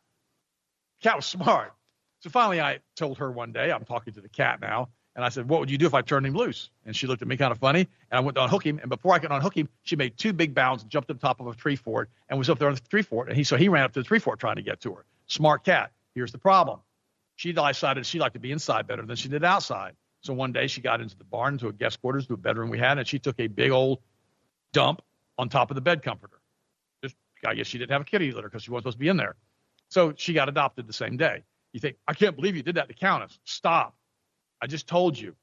[1.01, 1.72] Cat was smart.
[2.18, 5.29] So finally, I told her one day, I'm talking to the cat now, and I
[5.29, 7.37] said, "What would you do if I turned him loose?" And she looked at me
[7.37, 8.81] kind of funny, and I went to unhook him.
[8.81, 11.39] And before I could unhook him, she made two big bounds and jumped up top
[11.39, 13.29] of a tree fort and was up there on the tree fort.
[13.29, 15.05] And he so he ran up to the tree fort trying to get to her.
[15.29, 15.93] Smart cat.
[16.12, 16.81] Here's the problem.
[17.37, 19.95] She decided she liked to be inside better than she did outside.
[20.25, 22.70] So one day she got into the barn, to a guest quarters, to a bedroom
[22.70, 24.01] we had, and she took a big old
[24.72, 25.03] dump
[25.37, 26.41] on top of the bed comforter.
[27.03, 27.14] Just,
[27.47, 29.18] I guess she didn't have a kitty litter because she wasn't supposed to be in
[29.18, 29.37] there.
[29.91, 31.45] So she got adopted the same day.
[31.75, 33.39] You think, I can't believe you did that to Countess.
[33.45, 33.95] Stop.
[34.62, 35.37] I just told you.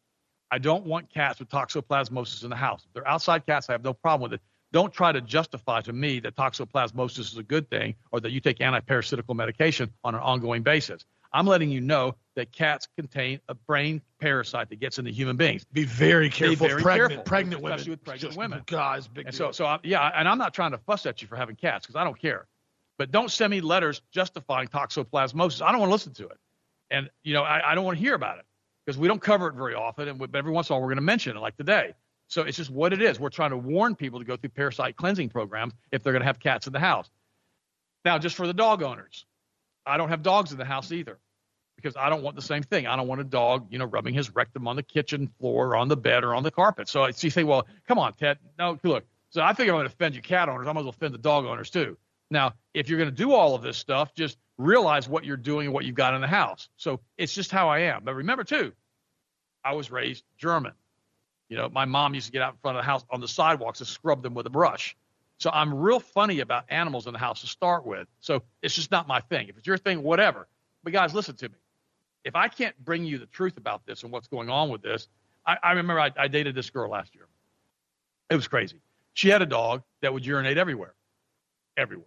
[0.50, 2.84] I don't want cats with toxoplasmosis in the house.
[2.86, 4.42] If they're outside cats, I have no problem with it.
[4.74, 8.40] Don't try to justify to me that toxoplasmosis is a good thing or that you
[8.40, 11.06] take antiparasitical medication on an ongoing basis.
[11.34, 15.64] I'm letting you know that cats contain a brain parasite that gets into human beings.
[15.72, 16.68] Be very careful.
[16.68, 17.90] Be very pregnant, careful, pregnant especially women.
[17.92, 18.62] with pregnant Just, women.
[18.66, 19.48] Guys, big And deal.
[19.48, 21.86] so, so I, yeah, and I'm not trying to fuss at you for having cats
[21.86, 22.48] because I don't care.
[22.98, 25.62] But don't send me letters justifying toxoplasmosis.
[25.62, 26.38] I don't want to listen to it,
[26.92, 28.46] and you know I, I don't want to hear about it
[28.86, 30.82] because we don't cover it very often, and we, but every once in a while
[30.82, 31.94] we're going to mention it, like today.
[32.28, 33.20] So it's just what it is.
[33.20, 36.26] We're trying to warn people to go through parasite cleansing programs if they're going to
[36.28, 37.10] have cats in the house.
[38.06, 39.26] Now, just for the dog owners,
[39.86, 41.20] I don't have dogs in the house either
[41.76, 42.88] because I don't want the same thing.
[42.88, 45.76] I don't want a dog, you know, rubbing his rectum on the kitchen floor or
[45.76, 46.88] on the bed or on the carpet.
[46.88, 48.38] So, so you say, well, come on, Ted.
[48.60, 49.06] No, look.
[49.30, 50.68] So I figure I'm going to offend you cat owners.
[50.68, 51.98] I might as well offend the dog owners too.
[52.30, 55.68] Now, if you're going to do all of this stuff, just realize what you're doing
[55.68, 56.70] and what you've got in the house.
[56.78, 58.04] So it's just how I am.
[58.04, 58.74] But remember too,
[59.64, 60.74] I was raised German.
[61.50, 63.28] You know, my mom used to get out in front of the house on the
[63.28, 64.96] sidewalks and scrub them with a brush.
[65.42, 68.08] So I'm real funny about animals in the house to start with.
[68.20, 69.50] So it's just not my thing.
[69.50, 70.48] If it's your thing, whatever.
[70.84, 71.56] But guys, listen to me.
[72.24, 75.08] If I can't bring you the truth about this and what's going on with this,
[75.44, 77.26] I, I remember I, I dated this girl last year.
[78.30, 78.82] It was crazy.
[79.14, 80.94] She had a dog that would urinate everywhere,
[81.76, 82.06] everywhere.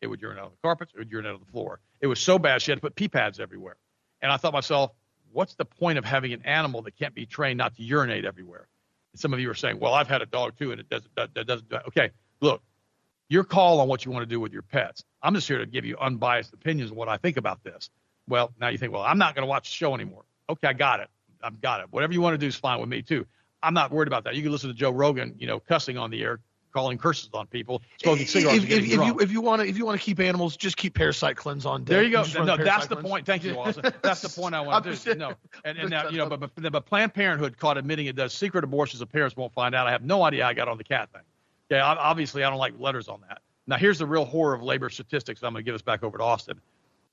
[0.00, 0.92] It would urinate on the carpets.
[0.94, 1.80] It would urinate on the floor.
[2.00, 3.74] It was so bad she had to put pee pads everywhere.
[4.22, 4.92] And I thought to myself,
[5.32, 8.68] what's the point of having an animal that can't be trained not to urinate everywhere?
[9.12, 11.10] And some of you are saying, well, I've had a dog too, and it doesn't.
[11.16, 11.72] That, that doesn't.
[11.88, 12.10] Okay,
[12.40, 12.62] look,
[13.28, 15.04] your call on what you want to do with your pets.
[15.22, 17.90] I'm just here to give you unbiased opinions of what I think about this.
[18.26, 20.24] Well, now you think, well, I'm not going to watch the show anymore.
[20.50, 21.08] Okay, I got it.
[21.42, 21.86] I've got it.
[21.90, 23.26] Whatever you want to do is fine with me too.
[23.62, 24.34] I'm not worried about that.
[24.34, 26.40] You can listen to Joe Rogan, you know, cussing on the air,
[26.72, 29.76] calling curses on people, smoking cigarettes, if, if, if you if you want to if
[29.76, 31.82] you want to keep animals, just keep parasite cleanse on.
[31.82, 31.88] Deck.
[31.88, 32.24] There you go.
[32.44, 33.08] No, that's the cleanse.
[33.08, 33.26] point.
[33.26, 33.92] Thank you, Austin.
[34.02, 35.14] That's the point I want to do.
[35.14, 38.32] No, and, and now you know, but, but but Planned Parenthood caught admitting it does
[38.32, 39.00] secret abortions.
[39.00, 39.86] The parents won't find out.
[39.86, 41.22] I have no idea how I got on the cat thing.
[41.70, 43.40] I, obviously I don't like letters on that.
[43.66, 45.42] Now here's the real horror of labor statistics.
[45.42, 46.60] I'm going to give us back over to Austin.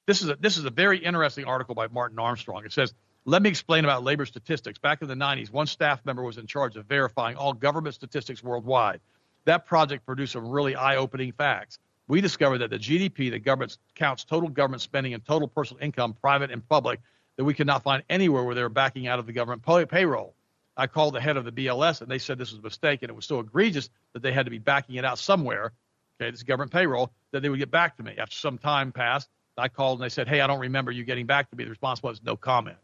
[0.06, 2.64] This is a this is a very interesting article by Martin Armstrong.
[2.66, 2.94] It says,
[3.26, 4.78] "Let me explain about labor statistics.
[4.78, 8.44] Back in the 90s, one staff member was in charge of verifying all government statistics
[8.44, 9.02] worldwide.
[9.46, 11.80] That project produced some really eye-opening facts.
[12.08, 16.14] We discovered that the GDP, the government counts total government spending and total personal income,
[16.14, 17.00] private and public,
[17.38, 19.86] that we could not find anywhere where they were backing out of the government pay-
[19.86, 20.36] payroll.
[20.78, 23.10] I called the head of the BLS, and they said this was a mistake, and
[23.10, 25.72] it was so egregious that they had to be backing it out somewhere.
[26.20, 28.92] Okay, this is government payroll that they would get back to me after some time
[28.92, 29.30] passed.
[29.58, 31.70] I called and they said, "Hey, I don't remember you getting back to me." The
[31.70, 32.78] response was no comment.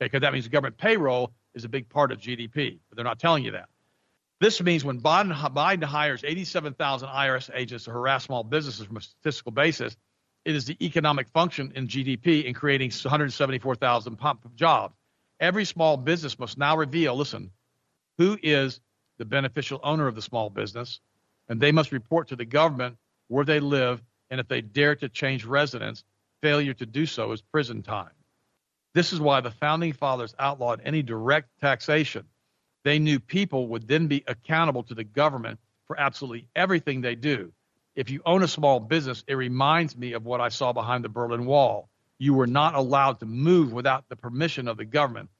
[0.00, 3.18] Okay, because that means government payroll is a big part of GDP, but they're not
[3.18, 3.68] telling you that.
[4.40, 9.00] This means when Biden, Biden hires 87,000 IRS agents to harass small businesses from a
[9.00, 9.96] statistical basis,
[10.44, 14.18] it is the economic function in GDP in creating 174,000
[14.54, 14.94] jobs.
[15.40, 17.50] Every small business must now reveal, listen,
[18.18, 18.80] who is
[19.18, 21.00] the beneficial owner of the small business,
[21.48, 22.96] and they must report to the government
[23.28, 26.04] where they live, and if they dare to change residence,
[26.42, 28.10] failure to do so is prison time.
[28.94, 32.24] This is why the founding fathers outlawed any direct taxation.
[32.84, 37.52] They knew people would then be accountable to the government for absolutely everything they do.
[37.94, 41.08] If you own a small business, it reminds me of what I saw behind the
[41.08, 41.88] Berlin Wall.
[42.18, 45.30] You were not allowed to move without the permission of the government.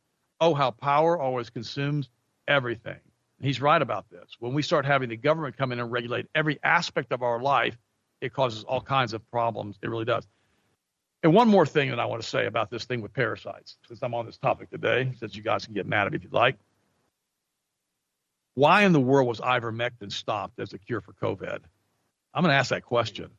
[0.41, 2.09] Oh, how power always consumes
[2.47, 2.99] everything.
[3.41, 4.37] He's right about this.
[4.41, 7.77] When we start having the government come in and regulate every aspect of our life,
[8.21, 9.79] it causes all kinds of problems.
[9.83, 10.27] It really does.
[11.23, 14.01] And one more thing that I want to say about this thing with parasites, since
[14.03, 16.33] I'm on this topic today, since you guys can get mad at me if you'd
[16.33, 16.57] like.
[18.55, 21.61] Why in the world was ivermectin stopped as a cure for COVID?
[22.35, 23.31] I'm going to ask that question.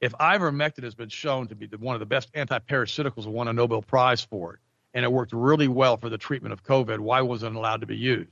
[0.00, 3.48] If ivermectin has been shown to be the, one of the best antiparasiticals and won
[3.48, 4.60] a Nobel Prize for it,
[4.94, 7.86] and it worked really well for the treatment of COVID, why wasn't it allowed to
[7.86, 8.30] be used?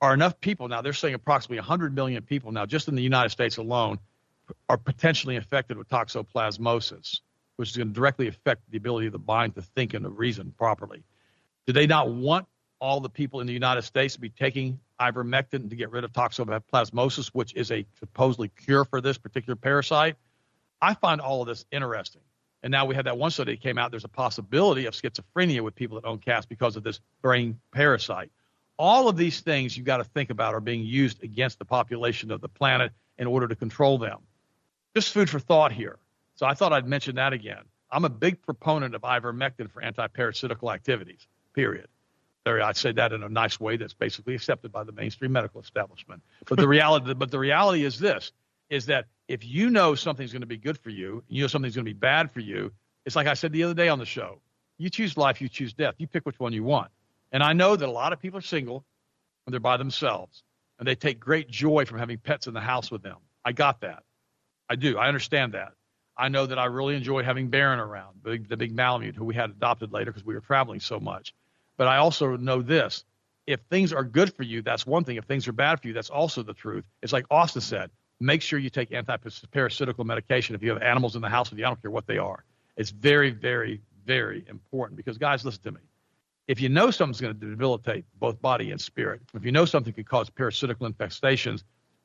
[0.00, 3.30] Are enough people now, they're saying approximately 100 million people now, just in the United
[3.30, 3.98] States alone,
[4.68, 7.20] are potentially infected with toxoplasmosis,
[7.56, 10.10] which is going to directly affect the ability of the mind to think and to
[10.10, 11.02] reason properly.
[11.66, 12.46] Do they not want
[12.80, 16.12] all the people in the United States to be taking ivermectin to get rid of
[16.12, 20.16] toxoplasmosis, which is a supposedly cure for this particular parasite.
[20.80, 22.22] I find all of this interesting.
[22.62, 23.90] And now we have that one study that came out.
[23.90, 28.30] There's a possibility of schizophrenia with people that own cats because of this brain parasite.
[28.78, 32.30] All of these things you've got to think about are being used against the population
[32.30, 34.18] of the planet in order to control them.
[34.94, 35.98] Just food for thought here.
[36.34, 37.62] So I thought I'd mention that again.
[37.90, 41.88] I'm a big proponent of ivermectin for antiparasitical activities, period.
[42.44, 45.60] There, I say that in a nice way that's basically accepted by the mainstream medical
[45.60, 46.22] establishment.
[46.48, 48.32] But the reality, but the reality is this:
[48.70, 51.74] is that if you know something's going to be good for you, you know something's
[51.74, 52.72] going to be bad for you.
[53.04, 54.40] It's like I said the other day on the show.
[54.78, 55.94] You choose life, you choose death.
[55.98, 56.90] You pick which one you want.
[57.30, 58.84] And I know that a lot of people are single
[59.44, 60.42] when they're by themselves,
[60.78, 63.16] and they take great joy from having pets in the house with them.
[63.44, 64.02] I got that.
[64.68, 64.96] I do.
[64.98, 65.72] I understand that.
[66.16, 69.34] I know that I really enjoy having Baron around, the the big Malamute, who we
[69.34, 71.34] had adopted later because we were traveling so much.
[71.76, 73.04] But I also know this
[73.46, 75.16] if things are good for you, that's one thing.
[75.16, 76.84] If things are bad for you, that's also the truth.
[77.02, 77.90] It's like Austin said
[78.20, 81.64] make sure you take anti-parasitical medication if you have animals in the house with you.
[81.64, 82.44] I don't care what they are.
[82.76, 85.80] It's very, very, very important because, guys, listen to me.
[86.46, 89.92] If you know something's going to debilitate both body and spirit, if you know something
[89.92, 91.62] could cause parasitical infestations,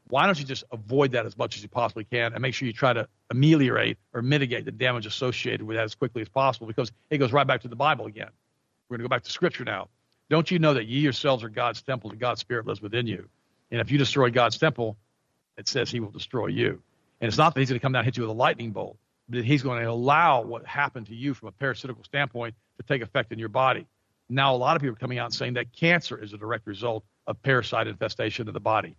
[0.10, 2.68] why don't you just avoid that as much as you possibly can and make sure
[2.68, 6.68] you try to ameliorate or mitigate the damage associated with that as quickly as possible
[6.68, 8.30] because it goes right back to the Bible again.
[8.90, 9.88] We're going to go back to Scripture now.
[10.30, 13.30] Don't you know that ye yourselves are God's temple and God's Spirit lives within you?
[13.72, 14.98] And if you destroy God's temple,
[15.58, 16.82] it says He will destroy you.
[17.22, 18.72] And it's not that He's going to come down and hit you with a lightning
[18.72, 18.98] bolt,
[19.30, 23.02] but He's going to allow what happened to you from a parasitical standpoint to take
[23.02, 23.86] effect in your body.
[24.30, 26.66] Now, a lot of people are coming out and saying that cancer is a direct
[26.66, 28.96] result of parasite infestation of the body.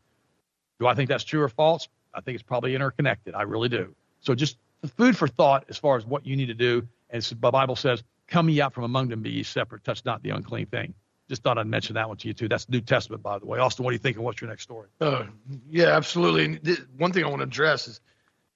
[0.78, 1.88] Do I think that's true or false?
[2.14, 3.34] I think it's probably interconnected.
[3.34, 3.94] I really do.
[4.20, 4.56] So just
[4.96, 6.86] food for thought as far as what you need to do.
[7.10, 10.22] And the Bible says Come ye out from among them, be ye separate, touch not
[10.22, 10.94] the unclean thing.
[11.28, 12.48] Just thought I'd mention that one to you too.
[12.48, 13.58] That's New Testament, by the way.
[13.58, 14.16] Austin, what do you think?
[14.16, 14.88] And what's your next story?
[15.00, 15.24] Uh,
[15.70, 16.44] yeah, absolutely.
[16.44, 18.00] And th- one thing I want to address is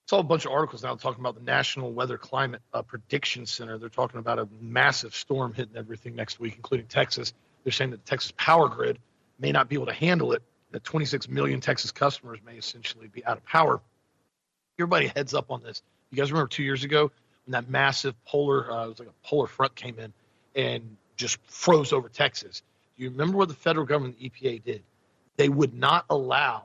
[0.04, 3.46] it's all a bunch of articles now talking about the National Weather Climate uh, Prediction
[3.46, 3.78] Center.
[3.78, 7.32] They're talking about a massive storm hitting everything next week, including Texas.
[7.64, 8.98] They're saying that the Texas power grid
[9.38, 10.42] may not be able to handle it.
[10.72, 13.80] That 26 million Texas customers may essentially be out of power.
[14.78, 15.82] Everybody heads up on this.
[16.10, 17.10] You guys remember two years ago
[17.46, 20.12] when that massive polar, uh, it was like a polar front came in
[20.54, 22.62] and just froze over Texas.
[22.96, 24.82] Do you remember what the federal government, the EPA, did?
[25.36, 26.64] They would not allow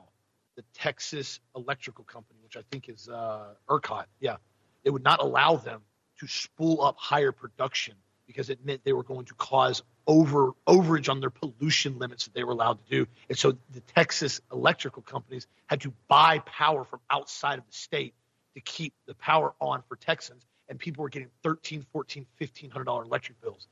[0.56, 4.38] the Texas Electrical Company, which I think is uh, ERCOT, yeah,
[4.84, 5.82] they would not allow them
[6.20, 7.96] to spool up higher production
[8.28, 12.34] because it meant they were going to cause over overage on their pollution limits that
[12.34, 13.08] they were allowed to do.
[13.30, 18.14] And so the Texas electrical companies had to buy power from outside of the state
[18.54, 23.04] to keep the power on for Texans and people were getting 13 14 1500 dollar
[23.04, 23.68] electric bills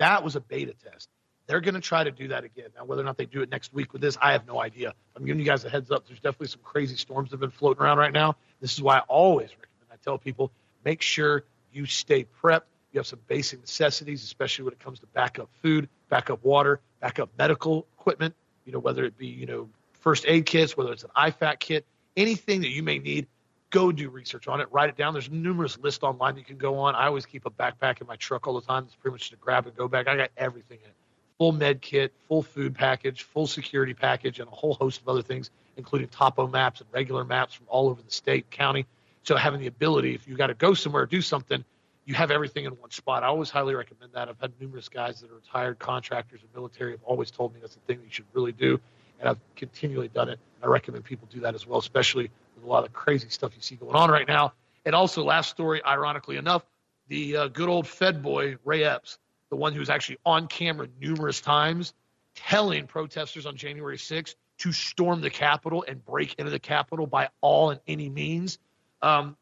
[0.00, 1.10] that was a beta test.
[1.46, 2.68] They're going to try to do that again.
[2.76, 4.94] Now whether or not they do it next week with this i have no idea.
[5.14, 6.06] I'm giving you guys a heads up.
[6.06, 8.36] There's definitely some crazy storms that have been floating around right now.
[8.60, 10.50] This is why i always recommend i tell people
[10.84, 12.62] make sure you stay prepped.
[12.92, 17.30] You have some basic necessities especially when it comes to backup food backup water backup
[17.38, 18.34] medical equipment
[18.64, 21.86] you know whether it be you know first aid kits whether it's an IFAK kit
[22.16, 23.26] anything that you may need
[23.70, 25.12] go do research on it, write it down.
[25.12, 26.94] There's numerous lists online you can go on.
[26.94, 28.84] I always keep a backpack in my truck all the time.
[28.84, 30.08] It's pretty much just a grab and go bag.
[30.08, 30.96] I got everything in it
[31.40, 35.22] full med kit, full food package, full security package, and a whole host of other
[35.22, 38.84] things, including topo maps and regular maps from all over the state, county.
[39.22, 41.64] So having the ability, if you got to go somewhere or do something,
[42.04, 43.22] you have everything in one spot.
[43.22, 44.28] I always highly recommend that.
[44.28, 47.74] I've had numerous guys that are retired contractors and military have always told me that's
[47.74, 48.78] the thing that you should really do,
[49.18, 50.38] and I've continually done it.
[50.62, 52.30] I recommend people do that as well, especially
[52.60, 54.52] with a lot of crazy stuff you see going on right now.
[54.84, 56.64] And also, last story, ironically enough,
[57.08, 59.18] the uh, good old Fed boy Ray Epps
[59.50, 61.92] the one who was actually on camera numerous times
[62.34, 67.28] telling protesters on January 6th to storm the Capitol and break into the Capitol by
[67.40, 68.58] all and any means.
[69.02, 69.36] Um,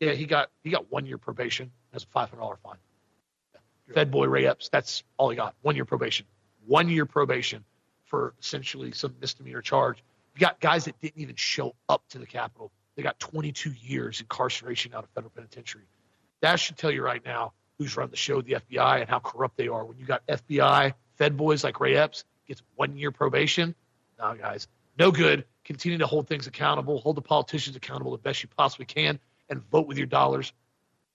[0.00, 2.76] yeah, he got he got one year probation as a five hundred dollar fine.
[3.54, 3.94] Yeah.
[3.94, 5.54] Fed boy Ray Epps, that's all he got.
[5.62, 6.26] One year probation.
[6.66, 7.64] One year probation
[8.06, 10.02] for essentially some misdemeanor charge.
[10.34, 12.70] You got guys that didn't even show up to the Capitol.
[12.96, 15.84] They got 22 years incarceration out of federal penitentiary.
[16.40, 19.56] That should tell you right now who's run the show, the FBI, and how corrupt
[19.56, 19.84] they are.
[19.84, 23.74] When you got FBI, Fed boys like Ray Epps gets one year probation,
[24.18, 24.68] no, guys,
[24.98, 25.44] no good.
[25.64, 29.18] Continue to hold things accountable, hold the politicians accountable the best you possibly can,
[29.48, 30.52] and vote with your dollars.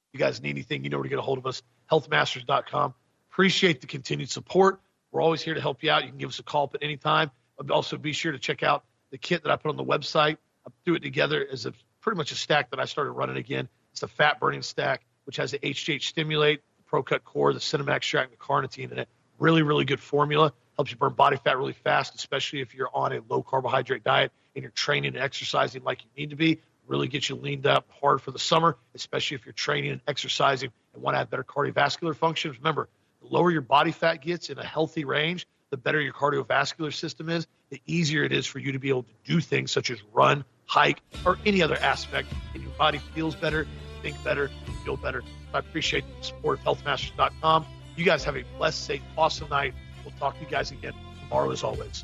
[0.07, 1.61] If you guys need anything, you know where to get a hold of us,
[1.91, 2.93] healthmasters.com.
[3.31, 4.79] Appreciate the continued support.
[5.11, 6.03] We're always here to help you out.
[6.03, 7.31] You can give us a call at any time.
[7.69, 10.37] Also, be sure to check out the kit that I put on the website.
[10.65, 13.69] I threw it together as a pretty much a stack that I started running again.
[13.91, 17.95] It's a fat burning stack which has the HGH Stimulate, the ProCut Core, the Cinemax
[17.95, 19.09] Extract, the Carnitine in it.
[19.39, 20.53] Really, really good formula.
[20.77, 24.31] Helps you burn body fat really fast, especially if you're on a low carbohydrate diet
[24.55, 26.61] and you're training and exercising like you need to be.
[26.87, 30.71] Really gets you leaned up hard for the summer, especially if you're training and exercising
[30.93, 32.51] and want to have better cardiovascular function.
[32.51, 32.87] Remember,
[33.21, 37.29] the lower your body fat gets in a healthy range, the better your cardiovascular system
[37.29, 39.99] is, the easier it is for you to be able to do things such as
[40.13, 43.67] run, hike, or any other aspect, and your body feels better
[44.01, 44.49] think better,
[44.83, 45.23] feel better.
[45.53, 47.65] I appreciate the support of healthmasters.com.
[47.95, 49.73] You guys have a blessed, safe, awesome night.
[50.03, 52.03] We'll talk to you guys again tomorrow as always.